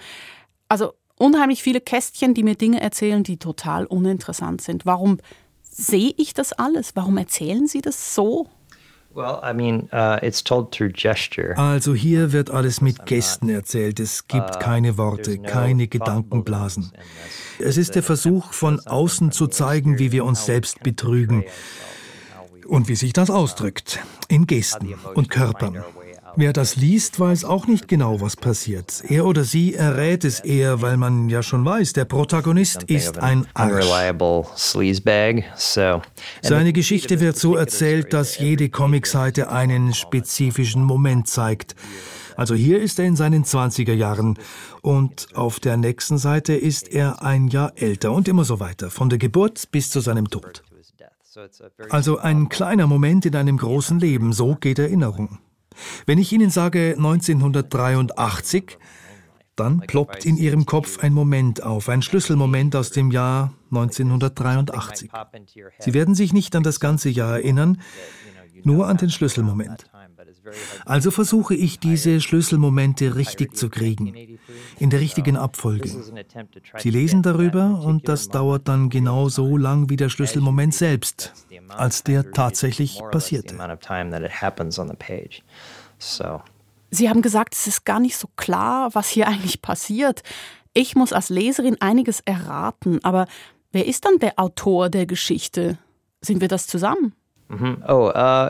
Also 0.67 0.91
unheimlich 1.17 1.63
viele 1.63 1.79
Kästchen, 1.79 2.33
die 2.33 2.43
mir 2.43 2.55
Dinge 2.55 2.81
erzählen, 2.81 3.23
die 3.23 3.37
total 3.37 3.85
uninteressant 3.85 4.59
sind. 4.59 4.85
Warum 4.85 5.19
sehe 5.61 6.13
ich 6.17 6.33
das 6.33 6.51
alles? 6.51 6.97
Warum 6.97 7.17
erzählen 7.17 7.67
Sie 7.67 7.79
das 7.79 8.13
so? 8.13 8.49
Uh, 9.15 9.21
also 11.55 11.93
hier 11.95 12.33
wird 12.33 12.49
alles 12.51 12.81
mit 12.81 13.05
Gesten 13.05 13.47
erzählt. 13.47 14.01
Es 14.01 14.27
gibt 14.27 14.57
uh, 14.57 14.59
keine 14.59 14.97
Worte, 14.97 15.37
keine 15.37 15.87
Gedankenblasen. 15.87 16.91
Es 17.59 17.77
ist 17.77 17.95
der 17.95 18.03
Versuch, 18.03 18.51
von 18.51 18.81
außen 18.81 19.31
zu 19.31 19.47
zeigen, 19.47 19.99
wie 19.99 20.11
wir 20.11 20.25
uns 20.25 20.45
selbst 20.45 20.83
betrügen 20.83 21.45
und 22.71 22.87
wie 22.87 22.95
sich 22.95 23.11
das 23.11 23.29
ausdrückt. 23.29 23.99
In 24.29 24.47
Gesten 24.47 24.95
und 25.13 25.29
Körpern. 25.29 25.83
Wer 26.37 26.53
das 26.53 26.77
liest, 26.77 27.19
weiß 27.19 27.43
auch 27.43 27.67
nicht 27.67 27.89
genau, 27.89 28.21
was 28.21 28.37
passiert. 28.37 29.03
Er 29.09 29.25
oder 29.25 29.43
sie 29.43 29.75
errät 29.75 30.23
es 30.23 30.39
eher, 30.39 30.81
weil 30.81 30.95
man 30.95 31.27
ja 31.27 31.43
schon 31.43 31.65
weiß, 31.65 31.91
der 31.91 32.05
Protagonist 32.05 32.83
ist 32.83 33.19
ein 33.19 33.45
Arsch. 33.53 33.85
Seine 36.41 36.71
Geschichte 36.71 37.19
wird 37.19 37.35
so 37.35 37.57
erzählt, 37.57 38.13
dass 38.13 38.37
jede 38.37 38.69
Comicseite 38.69 39.51
einen 39.51 39.93
spezifischen 39.93 40.85
Moment 40.85 41.27
zeigt. 41.27 41.75
Also 42.37 42.55
hier 42.55 42.81
ist 42.81 42.97
er 42.99 43.05
in 43.05 43.17
seinen 43.17 43.43
20er 43.43 43.93
Jahren 43.93 44.39
und 44.81 45.27
auf 45.33 45.59
der 45.59 45.75
nächsten 45.75 46.17
Seite 46.17 46.53
ist 46.53 46.87
er 46.87 47.21
ein 47.21 47.49
Jahr 47.49 47.73
älter 47.75 48.13
und 48.13 48.29
immer 48.29 48.45
so 48.45 48.61
weiter, 48.61 48.89
von 48.89 49.09
der 49.09 49.19
Geburt 49.19 49.69
bis 49.71 49.89
zu 49.89 49.99
seinem 49.99 50.29
Tod. 50.29 50.63
Also 51.89 52.17
ein 52.17 52.49
kleiner 52.49 52.87
Moment 52.87 53.25
in 53.25 53.35
einem 53.35 53.57
großen 53.57 53.99
Leben, 53.99 54.33
so 54.33 54.55
geht 54.55 54.79
Erinnerung. 54.79 55.39
Wenn 56.05 56.17
ich 56.17 56.31
Ihnen 56.33 56.49
sage 56.49 56.95
1983, 56.97 58.77
dann 59.55 59.79
ploppt 59.81 60.25
in 60.25 60.37
Ihrem 60.37 60.65
Kopf 60.65 60.99
ein 60.99 61.13
Moment 61.13 61.63
auf, 61.63 61.89
ein 61.89 62.01
Schlüsselmoment 62.01 62.75
aus 62.75 62.91
dem 62.91 63.11
Jahr 63.11 63.53
1983. 63.71 65.11
Sie 65.79 65.93
werden 65.93 66.15
sich 66.15 66.33
nicht 66.33 66.55
an 66.55 66.63
das 66.63 66.79
ganze 66.79 67.09
Jahr 67.09 67.37
erinnern, 67.37 67.81
nur 68.63 68.87
an 68.87 68.97
den 68.97 69.09
Schlüsselmoment. 69.09 69.89
Also 70.85 71.11
versuche 71.11 71.55
ich, 71.55 71.79
diese 71.79 72.21
Schlüsselmomente 72.21 73.15
richtig 73.15 73.55
zu 73.55 73.69
kriegen, 73.69 74.39
in 74.79 74.89
der 74.89 74.99
richtigen 74.99 75.37
Abfolge. 75.37 75.89
Sie 76.77 76.89
lesen 76.89 77.23
darüber 77.23 77.81
und 77.83 78.07
das 78.07 78.29
dauert 78.29 78.67
dann 78.67 78.89
genau 78.89 79.29
so 79.29 79.57
lang 79.57 79.89
wie 79.89 79.97
der 79.97 80.09
Schlüsselmoment 80.09 80.73
selbst, 80.73 81.33
als 81.69 82.03
der 82.03 82.31
tatsächlich 82.31 83.01
passierte. 83.11 83.55
Sie 86.93 87.09
haben 87.09 87.21
gesagt, 87.21 87.55
es 87.55 87.67
ist 87.67 87.85
gar 87.85 87.99
nicht 87.99 88.17
so 88.17 88.27
klar, 88.35 88.93
was 88.93 89.09
hier 89.09 89.27
eigentlich 89.29 89.61
passiert. 89.61 90.23
Ich 90.73 90.95
muss 90.95 91.13
als 91.13 91.29
Leserin 91.29 91.77
einiges 91.81 92.21
erraten, 92.21 93.03
aber 93.03 93.27
wer 93.71 93.85
ist 93.85 94.05
dann 94.05 94.19
der 94.19 94.39
Autor 94.39 94.89
der 94.89 95.05
Geschichte? 95.05 95.77
Sind 96.21 96.39
wir 96.41 96.47
das 96.47 96.67
zusammen? 96.67 97.13
Mhm. 97.49 97.83
Oh, 97.87 98.11
uh, 98.15 98.49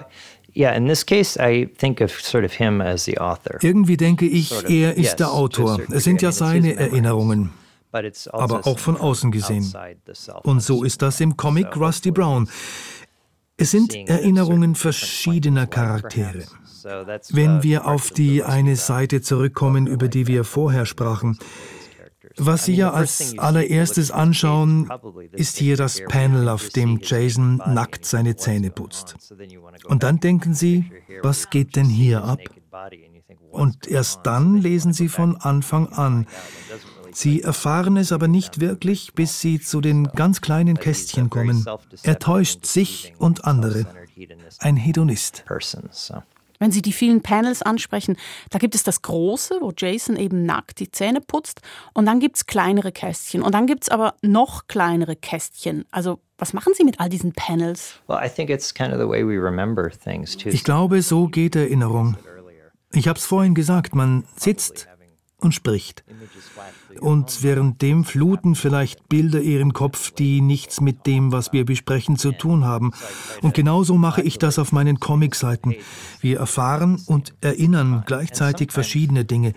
Yeah, 0.53 0.75
in 0.75 0.87
this 0.87 1.05
case, 1.05 1.37
I 1.39 1.65
think 1.65 2.01
of 2.01 2.11
sort 2.11 2.43
of 2.43 2.53
him 2.53 2.81
as 2.81 3.05
the 3.05 3.17
author. 3.19 3.57
Irgendwie 3.61 3.97
denke 3.97 4.25
ich, 4.25 4.51
er 4.69 4.97
ist 4.97 5.17
der 5.17 5.31
Autor. 5.31 5.79
Es 5.91 6.03
sind 6.03 6.21
ja 6.21 6.31
seine 6.31 6.75
Erinnerungen, 6.75 7.51
also 7.91 8.31
aber 8.33 8.67
auch 8.67 8.79
von 8.79 8.97
außen 8.97 9.31
gesehen. 9.31 9.71
Und 10.43 10.61
so 10.61 10.83
ist 10.83 11.01
das 11.01 11.21
im 11.21 11.37
Comic 11.37 11.75
Rusty 11.77 12.11
Brown. 12.11 12.49
Es 13.57 13.71
sind 13.71 13.93
Erinnerungen 13.93 14.75
verschiedener 14.75 15.67
Charaktere. 15.67 16.45
Wenn 17.29 17.61
wir 17.63 17.85
auf 17.85 18.09
die 18.11 18.43
eine 18.43 18.75
Seite 18.75 19.21
zurückkommen, 19.21 19.87
über 19.87 20.07
die 20.07 20.27
wir 20.27 20.43
vorher 20.43 20.85
sprachen, 20.85 21.37
was 22.37 22.65
Sie 22.65 22.75
ja 22.75 22.91
als 22.91 23.37
allererstes 23.37 24.11
anschauen, 24.11 24.89
ist 25.33 25.57
hier 25.57 25.77
das 25.77 26.01
Panel, 26.07 26.49
auf 26.49 26.69
dem 26.69 26.99
Jason 27.01 27.57
nackt 27.57 28.05
seine 28.05 28.35
Zähne 28.35 28.71
putzt. 28.71 29.15
Und 29.85 30.03
dann 30.03 30.19
denken 30.19 30.53
Sie, 30.53 30.91
was 31.21 31.49
geht 31.49 31.75
denn 31.75 31.87
hier 31.87 32.23
ab? 32.23 32.39
Und 33.51 33.87
erst 33.87 34.21
dann 34.23 34.57
lesen 34.57 34.93
Sie 34.93 35.09
von 35.09 35.35
Anfang 35.35 35.87
an. 35.89 36.27
Sie 37.13 37.41
erfahren 37.41 37.97
es 37.97 38.11
aber 38.11 38.27
nicht 38.27 38.61
wirklich, 38.61 39.13
bis 39.13 39.41
Sie 39.41 39.59
zu 39.59 39.81
den 39.81 40.05
ganz 40.05 40.41
kleinen 40.41 40.77
Kästchen 40.77 41.29
kommen. 41.29 41.65
Er 42.03 42.19
täuscht 42.19 42.65
sich 42.65 43.13
und 43.17 43.45
andere. 43.45 43.85
Ein 44.59 44.77
Hedonist. 44.77 45.43
Wenn 46.61 46.71
Sie 46.71 46.83
die 46.83 46.93
vielen 46.93 47.21
Panels 47.21 47.63
ansprechen, 47.63 48.17
da 48.51 48.59
gibt 48.59 48.75
es 48.75 48.83
das 48.83 49.01
große, 49.01 49.57
wo 49.61 49.73
Jason 49.75 50.15
eben 50.15 50.45
nackt 50.45 50.79
die 50.79 50.91
Zähne 50.91 51.19
putzt. 51.19 51.59
Und 51.95 52.05
dann 52.05 52.19
gibt 52.19 52.35
es 52.37 52.45
kleinere 52.45 52.91
Kästchen. 52.91 53.41
Und 53.41 53.55
dann 53.55 53.65
gibt 53.65 53.85
es 53.85 53.89
aber 53.89 54.13
noch 54.21 54.67
kleinere 54.67 55.15
Kästchen. 55.15 55.85
Also 55.89 56.19
was 56.37 56.53
machen 56.53 56.73
Sie 56.75 56.83
mit 56.83 56.99
all 56.99 57.09
diesen 57.09 57.33
Panels? 57.33 57.95
Ich 60.53 60.63
glaube, 60.63 61.01
so 61.01 61.27
geht 61.29 61.55
Erinnerung. 61.55 62.15
Ich 62.93 63.07
habe 63.07 63.17
es 63.17 63.25
vorhin 63.25 63.55
gesagt, 63.55 63.95
man 63.95 64.25
sitzt 64.35 64.87
und 65.41 65.53
spricht. 65.53 66.03
Und 66.99 67.43
währenddem 67.43 68.05
fluten 68.05 68.55
vielleicht 68.55 69.09
Bilder 69.09 69.41
ihren 69.41 69.73
Kopf, 69.73 70.11
die 70.11 70.41
nichts 70.41 70.81
mit 70.81 71.05
dem, 71.07 71.31
was 71.31 71.51
wir 71.51 71.65
besprechen, 71.65 72.17
zu 72.17 72.31
tun 72.31 72.65
haben. 72.65 72.91
Und 73.41 73.53
genauso 73.53 73.97
mache 73.97 74.21
ich 74.21 74.37
das 74.37 74.59
auf 74.59 74.71
meinen 74.71 74.99
Comicseiten. 74.99 75.75
Wir 76.21 76.39
erfahren 76.39 77.01
und 77.07 77.33
erinnern 77.41 78.03
gleichzeitig 78.05 78.71
verschiedene 78.71 79.25
Dinge. 79.25 79.53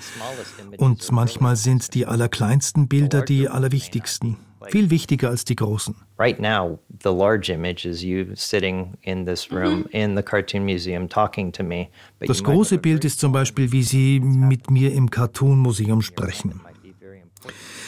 Und 0.79 1.13
manchmal 1.13 1.57
sind 1.57 1.95
die 1.95 2.07
allerkleinsten 2.07 2.89
Bilder 2.89 3.23
die 3.23 3.49
allerwichtigsten. 3.49 4.37
Viel 4.71 4.91
wichtiger 4.91 5.29
als 5.31 5.45
die 5.45 5.57
großen. 5.57 5.95
Right 6.19 6.41
now, 6.41 6.79
the 7.03 7.11
large 7.11 7.53
image 7.53 7.85
is 7.85 8.03
you 8.03 8.27
sitting 8.35 8.95
in 9.03 9.27
this 9.27 9.51
room 9.51 9.81
mhm. 9.81 9.89
in 9.91 10.17
the 10.17 10.23
Cartoon 10.23 10.65
Museum 10.65 11.09
talking 11.09 11.53
to 11.53 11.63
me. 11.63 11.89
Das 12.21 12.43
große 12.43 12.79
Bild 12.79 13.05
ist 13.05 13.21
zum 13.21 13.33
Beispiel, 13.33 13.73
wie 13.73 13.83
Sie 13.83 14.21
mit 14.21 14.71
mir 14.71 14.93
im 14.93 15.11
Cartoon 15.11 15.59
Museum 15.59 16.03
sprechen. 16.03 16.61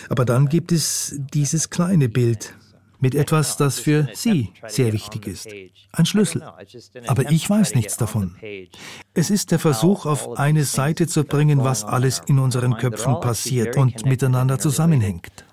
Aber 0.08 0.24
dann 0.24 0.48
gibt 0.48 0.72
es 0.72 1.16
dieses 1.32 1.70
kleine 1.70 2.08
Bild 2.08 2.54
mit 3.00 3.14
etwas, 3.14 3.56
das 3.56 3.78
für 3.78 4.08
Sie 4.14 4.52
sehr 4.66 4.92
wichtig 4.92 5.26
ist. 5.26 5.48
Ein 5.92 6.06
Schlüssel. 6.06 6.42
Aber 7.06 7.30
ich 7.30 7.48
weiß 7.48 7.74
nichts 7.74 7.96
davon. 7.96 8.36
Es 9.14 9.30
ist 9.30 9.50
der 9.50 9.58
Versuch, 9.58 10.06
auf 10.06 10.38
eine 10.38 10.64
Seite 10.64 11.06
zu 11.06 11.24
bringen, 11.24 11.62
was 11.64 11.84
alles 11.84 12.22
in 12.26 12.38
unseren 12.38 12.76
Köpfen 12.76 13.20
passiert 13.20 13.76
und 13.76 14.06
miteinander 14.06 14.58
zusammenhängt. 14.58 15.44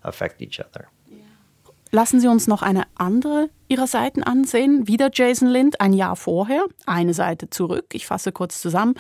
Lassen 1.94 2.20
Sie 2.20 2.28
uns 2.28 2.48
noch 2.48 2.64
eine 2.64 2.88
andere 2.96 3.52
Ihrer 3.68 3.86
Seiten 3.86 4.24
ansehen. 4.24 4.88
Wieder 4.88 5.12
Jason 5.14 5.48
Lind, 5.48 5.80
ein 5.80 5.94
Jahr 5.94 6.16
vorher, 6.16 6.66
eine 6.88 7.14
Seite 7.14 7.52
zurück. 7.52 7.86
Ich 7.94 8.08
fasse 8.08 8.32
kurz 8.32 8.60
zusammen. 8.60 8.96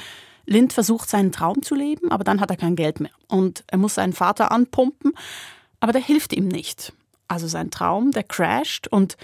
Lind 0.46 0.74
versucht 0.74 1.10
seinen 1.10 1.32
Traum 1.32 1.64
zu 1.64 1.74
leben, 1.74 2.12
aber 2.12 2.24
dann 2.24 2.40
hat 2.40 2.52
er 2.52 2.56
kein 2.56 2.76
Geld 2.76 3.00
mehr. 3.00 3.10
Und 3.28 3.64
er 3.66 3.80
muss 3.80 3.96
seinen 3.96 4.14
Vater 4.14 4.52
anpumpen, 4.52 5.14
aber 5.80 5.92
der 5.92 6.04
hilft 6.04 6.34
ihm 6.34 6.48
nicht. 6.48 6.94
Also 7.28 7.48
sein 7.48 7.72
Traum, 7.72 8.12
der 8.12 8.24
crasht 8.24 8.88
und 8.88 9.18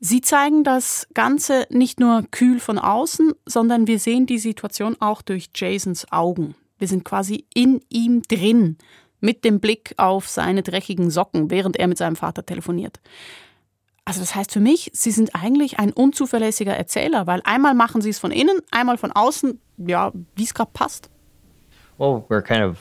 Sie 0.00 0.22
zeigen 0.22 0.64
das 0.64 1.06
Ganze 1.12 1.66
nicht 1.68 2.00
nur 2.00 2.24
kühl 2.30 2.60
von 2.60 2.78
außen, 2.78 3.34
sondern 3.44 3.86
wir 3.86 3.98
sehen 3.98 4.24
die 4.24 4.38
Situation 4.38 4.96
auch 5.00 5.20
durch 5.20 5.50
Jasons 5.54 6.10
Augen. 6.10 6.54
Wir 6.78 6.88
sind 6.88 7.04
quasi 7.04 7.44
in 7.54 7.82
ihm 7.90 8.22
drin, 8.22 8.78
mit 9.22 9.44
dem 9.44 9.60
Blick 9.60 9.94
auf 9.96 10.28
seine 10.28 10.62
dreckigen 10.62 11.10
Socken, 11.10 11.50
während 11.50 11.78
er 11.78 11.86
mit 11.86 11.96
seinem 11.96 12.16
Vater 12.16 12.44
telefoniert. 12.44 13.00
Also 14.04 14.20
das 14.20 14.34
heißt 14.34 14.52
für 14.52 14.60
mich, 14.60 14.90
Sie 14.92 15.12
sind 15.12 15.34
eigentlich 15.34 15.78
ein 15.78 15.92
unzuverlässiger 15.92 16.76
Erzähler, 16.76 17.26
weil 17.26 17.40
einmal 17.44 17.74
machen 17.74 18.02
Sie 18.02 18.10
es 18.10 18.18
von 18.18 18.32
innen, 18.32 18.58
einmal 18.72 18.98
von 18.98 19.12
außen, 19.12 19.60
ja, 19.78 20.12
wie 20.34 20.42
es 20.42 20.54
gerade 20.54 20.72
passt. 20.74 21.08
Well, 21.98 22.24
we're 22.28 22.42
kind 22.42 22.62
of 22.62 22.78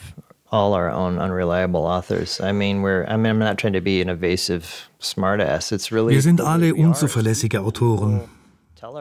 all 0.50 0.74
our 0.74 0.92
own 0.92 1.20
unreliable 1.20 1.82
authors. 1.82 2.40
I 2.40 2.52
mean, 2.52 2.82
we're 2.82 3.06
I 3.08 3.18
mean, 3.18 3.36
I'm 3.36 3.40
not 3.40 3.58
trying 3.58 3.74
to 3.74 3.82
be 3.82 4.02
an 4.02 4.10
evasive 4.10 4.66
smartass. 5.00 5.72
It's 5.72 5.92
really 5.92 6.16
Wir 6.16 6.24
sind 6.24 6.42
alle 6.42 6.74
unzuverlässige 6.74 7.62
Autoren. 7.62 8.22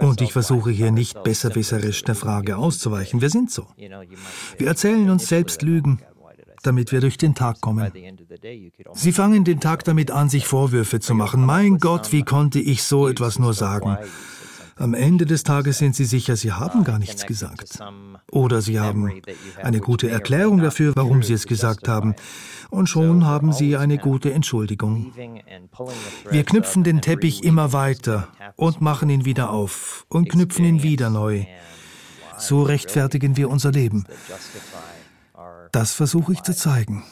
Und 0.00 0.20
ich 0.20 0.34
versuche 0.34 0.70
hier 0.70 0.90
nicht 0.90 1.22
besserwisserisch 1.22 2.04
der 2.04 2.14
Frage 2.14 2.58
auszuweichen. 2.58 3.22
Wir 3.22 3.30
sind 3.30 3.50
so. 3.50 3.66
Wir 4.58 4.68
erzählen 4.68 5.08
uns 5.08 5.26
selbst 5.26 5.62
Lügen 5.62 6.02
damit 6.62 6.92
wir 6.92 7.00
durch 7.00 7.18
den 7.18 7.34
Tag 7.34 7.60
kommen. 7.60 7.90
Sie 8.94 9.12
fangen 9.12 9.44
den 9.44 9.60
Tag 9.60 9.84
damit 9.84 10.10
an, 10.10 10.28
sich 10.28 10.46
Vorwürfe 10.46 11.00
zu 11.00 11.14
machen. 11.14 11.44
Mein 11.44 11.78
Gott, 11.78 12.12
wie 12.12 12.22
konnte 12.22 12.58
ich 12.58 12.82
so 12.82 13.08
etwas 13.08 13.38
nur 13.38 13.54
sagen? 13.54 13.98
Am 14.80 14.94
Ende 14.94 15.26
des 15.26 15.42
Tages 15.42 15.76
sind 15.76 15.94
Sie 15.94 16.06
sicher, 16.06 16.36
Sie 16.36 16.52
haben 16.52 16.84
gar 16.84 16.98
nichts 16.98 17.26
gesagt. 17.26 17.80
Oder 18.30 18.62
Sie 18.62 18.80
haben 18.80 19.12
eine 19.62 19.78
gute 19.78 20.08
Erklärung 20.08 20.60
dafür, 20.60 20.94
warum 20.96 21.22
Sie 21.22 21.34
es 21.34 21.46
gesagt 21.46 21.86
haben. 21.86 22.14
Und 22.70 22.88
schon 22.88 23.26
haben 23.26 23.52
Sie 23.52 23.76
eine 23.76 23.98
gute 23.98 24.32
Entschuldigung. 24.32 25.12
Wir 26.30 26.44
knüpfen 26.44 26.82
den 26.82 27.02
Teppich 27.02 27.44
immer 27.44 27.74
weiter 27.74 28.28
und 28.56 28.80
machen 28.80 29.10
ihn 29.10 29.26
wieder 29.26 29.50
auf 29.50 30.06
und 30.08 30.30
knüpfen 30.30 30.64
ihn 30.64 30.82
wieder 30.82 31.10
neu. 31.10 31.44
So 32.38 32.62
rechtfertigen 32.62 33.36
wir 33.36 33.50
unser 33.50 33.72
Leben. 33.72 34.06
Das 35.72 35.92
versuche 35.92 36.32
ich 36.32 36.42
zu 36.42 36.54
zeigen. 36.54 37.04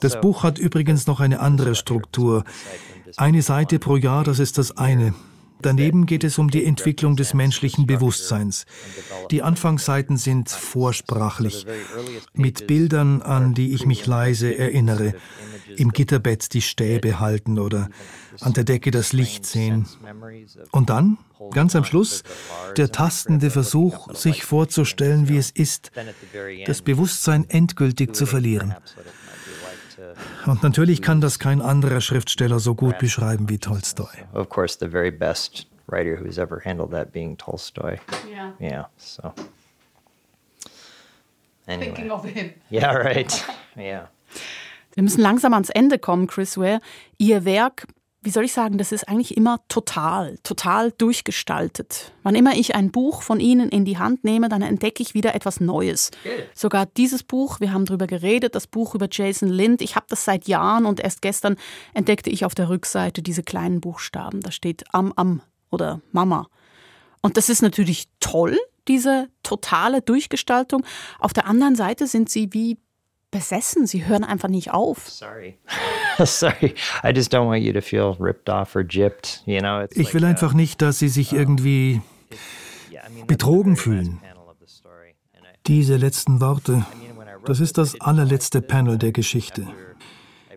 Das 0.00 0.20
Buch 0.20 0.42
hat 0.42 0.58
übrigens 0.58 1.06
noch 1.06 1.20
eine 1.20 1.40
andere 1.40 1.74
Struktur. 1.74 2.44
Eine 3.16 3.42
Seite 3.42 3.78
pro 3.78 3.96
Jahr, 3.96 4.24
das 4.24 4.38
ist 4.38 4.58
das 4.58 4.76
eine. 4.76 5.14
Daneben 5.62 6.06
geht 6.06 6.24
es 6.24 6.38
um 6.38 6.50
die 6.50 6.64
Entwicklung 6.64 7.16
des 7.16 7.34
menschlichen 7.34 7.86
Bewusstseins. 7.86 8.66
Die 9.30 9.42
Anfangsseiten 9.42 10.16
sind 10.16 10.50
vorsprachlich, 10.50 11.66
mit 12.34 12.66
Bildern, 12.66 13.22
an 13.22 13.54
die 13.54 13.72
ich 13.72 13.86
mich 13.86 14.06
leise 14.06 14.56
erinnere, 14.56 15.14
im 15.76 15.92
Gitterbett 15.92 16.52
die 16.52 16.62
Stäbe 16.62 17.20
halten 17.20 17.58
oder 17.58 17.88
an 18.40 18.52
der 18.52 18.64
Decke 18.64 18.90
das 18.90 19.12
Licht 19.12 19.46
sehen. 19.46 19.86
Und 20.70 20.90
dann, 20.90 21.18
ganz 21.52 21.74
am 21.74 21.84
Schluss, 21.84 22.22
der 22.76 22.92
tastende 22.92 23.50
Versuch, 23.50 24.14
sich 24.14 24.44
vorzustellen, 24.44 25.28
wie 25.28 25.38
es 25.38 25.50
ist, 25.50 25.90
das 26.66 26.82
Bewusstsein 26.82 27.48
endgültig 27.48 28.14
zu 28.14 28.26
verlieren. 28.26 28.74
Und 30.46 30.62
natürlich 30.62 31.02
kann 31.02 31.20
das 31.20 31.38
kein 31.38 31.60
anderer 31.60 32.00
Schriftsteller 32.00 32.58
so 32.58 32.74
gut 32.74 32.98
beschreiben 32.98 33.48
wie 33.48 33.58
Tolstoi. 33.58 34.24
Of 34.32 34.48
course, 34.48 34.78
the 34.78 34.90
very 34.90 35.10
best 35.10 35.66
writer 35.88 36.18
who's 36.18 36.38
ever 36.38 36.60
handled 36.64 36.90
that 36.92 37.12
being 37.12 37.36
Tolstoy. 37.36 37.98
Yeah. 38.28 38.52
Yeah, 38.60 38.88
so. 38.96 39.32
Anyway. 41.66 41.86
Thinking 41.86 42.10
of 42.10 42.24
him. 42.24 42.52
Yeah, 42.70 42.92
right. 42.96 43.44
Yeah. 43.76 44.08
Wir 44.94 45.02
müssen 45.02 45.20
langsam 45.20 45.52
ans 45.52 45.68
Ende 45.68 45.98
kommen, 45.98 46.26
Chris 46.26 46.56
Ware. 46.56 46.80
Ihr 47.18 47.44
Werk, 47.44 47.86
wie 48.26 48.30
soll 48.30 48.44
ich 48.44 48.52
sagen, 48.52 48.76
das 48.76 48.90
ist 48.90 49.08
eigentlich 49.08 49.36
immer 49.36 49.60
total, 49.68 50.36
total 50.42 50.90
durchgestaltet. 50.90 52.12
Wann 52.24 52.34
immer 52.34 52.56
ich 52.56 52.74
ein 52.74 52.90
Buch 52.90 53.22
von 53.22 53.38
Ihnen 53.38 53.68
in 53.68 53.84
die 53.84 53.98
Hand 53.98 54.24
nehme, 54.24 54.48
dann 54.48 54.62
entdecke 54.62 55.00
ich 55.00 55.14
wieder 55.14 55.36
etwas 55.36 55.60
Neues. 55.60 56.10
Sogar 56.52 56.86
dieses 56.86 57.22
Buch, 57.22 57.60
wir 57.60 57.72
haben 57.72 57.84
darüber 57.84 58.08
geredet, 58.08 58.56
das 58.56 58.66
Buch 58.66 58.96
über 58.96 59.06
Jason 59.08 59.48
Lind, 59.48 59.80
ich 59.80 59.94
habe 59.94 60.06
das 60.08 60.24
seit 60.24 60.48
Jahren 60.48 60.86
und 60.86 60.98
erst 60.98 61.22
gestern 61.22 61.54
entdeckte 61.94 62.28
ich 62.28 62.44
auf 62.44 62.56
der 62.56 62.68
Rückseite 62.68 63.22
diese 63.22 63.44
kleinen 63.44 63.80
Buchstaben. 63.80 64.40
Da 64.40 64.50
steht 64.50 64.82
Am 64.92 65.12
Am 65.14 65.40
oder 65.70 66.00
Mama. 66.10 66.48
Und 67.22 67.36
das 67.36 67.48
ist 67.48 67.62
natürlich 67.62 68.08
toll, 68.18 68.58
diese 68.88 69.28
totale 69.44 70.02
Durchgestaltung. 70.02 70.84
Auf 71.20 71.32
der 71.32 71.46
anderen 71.46 71.76
Seite 71.76 72.08
sind 72.08 72.28
sie 72.28 72.52
wie 72.52 72.76
besessen. 73.30 73.86
Sie 73.86 74.06
hören 74.06 74.24
einfach 74.24 74.48
nicht 74.48 74.72
auf. 74.72 75.08
Sorry. 75.08 75.58
Sorry. 76.24 76.74
I 77.04 77.12
just 77.14 77.32
don't 77.32 77.46
want 77.46 77.62
you 77.62 77.72
to 77.72 77.80
feel 77.80 78.16
ripped 78.18 78.48
off 78.48 78.74
or 78.76 78.84
gypped. 78.84 79.42
You 79.46 79.60
know, 79.60 79.80
it's 79.80 79.96
Ich 79.96 80.14
will 80.14 80.24
uh, 80.24 80.28
einfach 80.28 80.52
nicht, 80.54 80.82
dass 80.82 80.98
Sie 80.98 81.08
sich 81.08 81.32
irgendwie 81.32 82.00
yeah, 82.90 83.02
I 83.06 83.08
mean, 83.08 83.18
that's 83.18 83.26
betrogen 83.26 83.76
fühlen. 83.76 84.20
diese 85.66 85.96
letzten 85.96 86.40
Worte. 86.40 86.86
Das 87.44 87.60
ist 87.60 87.78
das 87.78 88.00
allerletzte 88.00 88.60
Panel 88.60 88.98
der 88.98 89.12
Geschichte. 89.12 89.66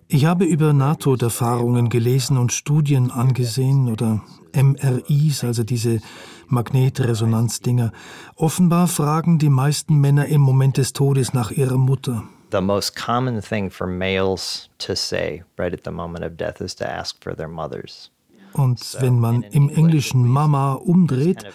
Ich 0.08 0.26
habe 0.26 0.46
über 0.46 0.74
Nahtoderfahrungen 0.74 1.90
gelesen 1.90 2.38
und 2.38 2.52
Studien 2.52 3.12
angesehen 3.12 3.92
oder 3.92 4.24
MRIs, 4.54 5.44
also 5.44 5.64
diese 5.64 6.00
Magnetresonanzdinger. 6.48 7.92
Offenbar 8.36 8.88
fragen 8.88 9.38
die 9.38 9.50
meisten 9.50 9.96
Männer 10.02 10.26
im 10.26 10.42
Moment 10.42 10.78
des 10.78 10.94
Todes 10.94 11.34
nach 11.34 11.52
ihrer 11.52 11.78
Mutter. 11.78 12.24
The 12.52 12.62
most 12.62 12.96
common 12.96 13.42
thing 13.42 13.70
for 13.70 13.88
males 13.88 14.70
to 14.80 14.96
say 14.96 15.44
right 15.58 15.74
at 15.74 15.84
the 15.84 15.92
moment 15.92 16.26
of 16.26 16.38
death 16.38 16.62
is 16.62 16.76
to 16.76 16.90
ask 16.90 17.22
for 17.24 17.36
their 17.36 17.48
mothers. 17.48 18.10
Und 18.54 18.80
wenn 19.00 19.20
man 19.20 19.44
im 19.44 19.70
Englischen 19.70 20.28
Mama 20.28 20.74
umdreht, 20.74 21.46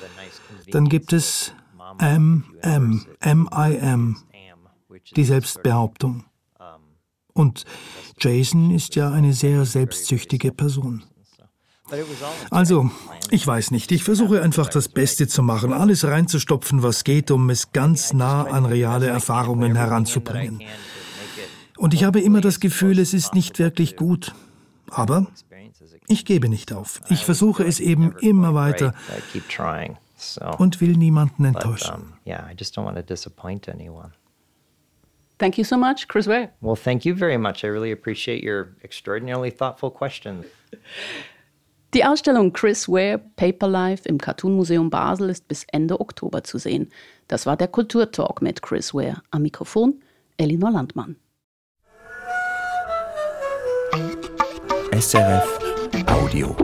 dann 0.70 0.88
gibt 0.88 1.12
es 1.12 1.52
M, 1.98 2.44
M, 2.62 3.06
M-I-M, 3.20 3.82
am, 3.82 4.16
which 4.88 5.12
die 5.12 5.24
Selbstbehauptung. 5.24 6.24
Und 7.32 7.64
Jason 8.20 8.70
ist 8.70 8.94
ja 8.94 9.10
eine 9.10 9.32
sehr 9.32 9.64
selbstsüchtige 9.64 10.52
Person. 10.52 11.02
but 11.04 11.10
it 11.10 11.10
was 11.10 11.40
all 11.40 11.73
Also, 12.50 12.90
ich 13.30 13.46
weiß 13.46 13.70
nicht. 13.70 13.92
Ich 13.92 14.04
versuche 14.04 14.42
einfach 14.42 14.68
das 14.68 14.88
Beste 14.88 15.28
zu 15.28 15.42
machen, 15.42 15.72
alles 15.72 16.04
reinzustopfen, 16.04 16.82
was 16.82 17.04
geht, 17.04 17.30
um 17.30 17.50
es 17.50 17.72
ganz 17.72 18.12
nah 18.12 18.44
an 18.44 18.64
reale 18.64 19.06
Erfahrungen 19.06 19.76
heranzubringen. 19.76 20.62
Und 21.76 21.92
ich 21.92 22.04
habe 22.04 22.20
immer 22.20 22.40
das 22.40 22.60
Gefühl, 22.60 22.98
es 22.98 23.12
ist 23.12 23.34
nicht 23.34 23.58
wirklich 23.58 23.96
gut. 23.96 24.34
Aber 24.90 25.26
ich 26.06 26.24
gebe 26.24 26.48
nicht 26.48 26.72
auf. 26.72 27.00
Ich 27.10 27.24
versuche 27.24 27.64
es 27.64 27.80
eben 27.80 28.16
immer 28.20 28.54
weiter 28.54 28.94
I 29.08 29.20
keep 29.32 29.48
trying. 29.48 29.96
So, 30.16 30.46
und 30.58 30.80
will 30.80 30.96
niemanden 30.96 31.44
enttäuschen. 31.44 32.14
yeah, 32.24 32.48
I 32.50 32.54
just 32.58 32.78
don't 32.78 32.84
want 32.84 32.96
to 32.96 33.02
disappoint 33.02 33.68
anyone. 33.68 34.12
Thank 35.38 35.58
you 35.58 35.64
so 35.64 35.76
much, 35.76 36.06
Chris 36.08 36.26
Ware. 36.26 36.50
Well, 36.60 36.76
thank 36.76 37.04
you 37.04 37.14
very 37.14 37.36
much. 37.36 37.64
I 37.64 37.66
really 37.66 37.92
appreciate 37.92 38.42
your 38.42 38.68
extraordinarily 38.82 39.50
thoughtful 39.50 39.90
questions. 39.90 40.46
Die 41.94 42.04
Ausstellung 42.04 42.52
Chris 42.52 42.88
Ware 42.88 43.20
Paper 43.36 43.68
Life 43.68 44.08
im 44.08 44.18
Cartoon 44.18 44.56
Museum 44.56 44.90
Basel 44.90 45.30
ist 45.30 45.46
bis 45.46 45.64
Ende 45.70 46.00
Oktober 46.00 46.42
zu 46.42 46.58
sehen. 46.58 46.90
Das 47.28 47.46
war 47.46 47.56
der 47.56 47.68
Kulturtalk 47.68 48.42
mit 48.42 48.62
Chris 48.62 48.92
Ware. 48.92 49.22
Am 49.30 49.42
Mikrofon 49.42 50.02
Elinor 50.36 50.72
Landmann. 50.72 51.14
SRF 54.90 55.60
Audio. 56.08 56.56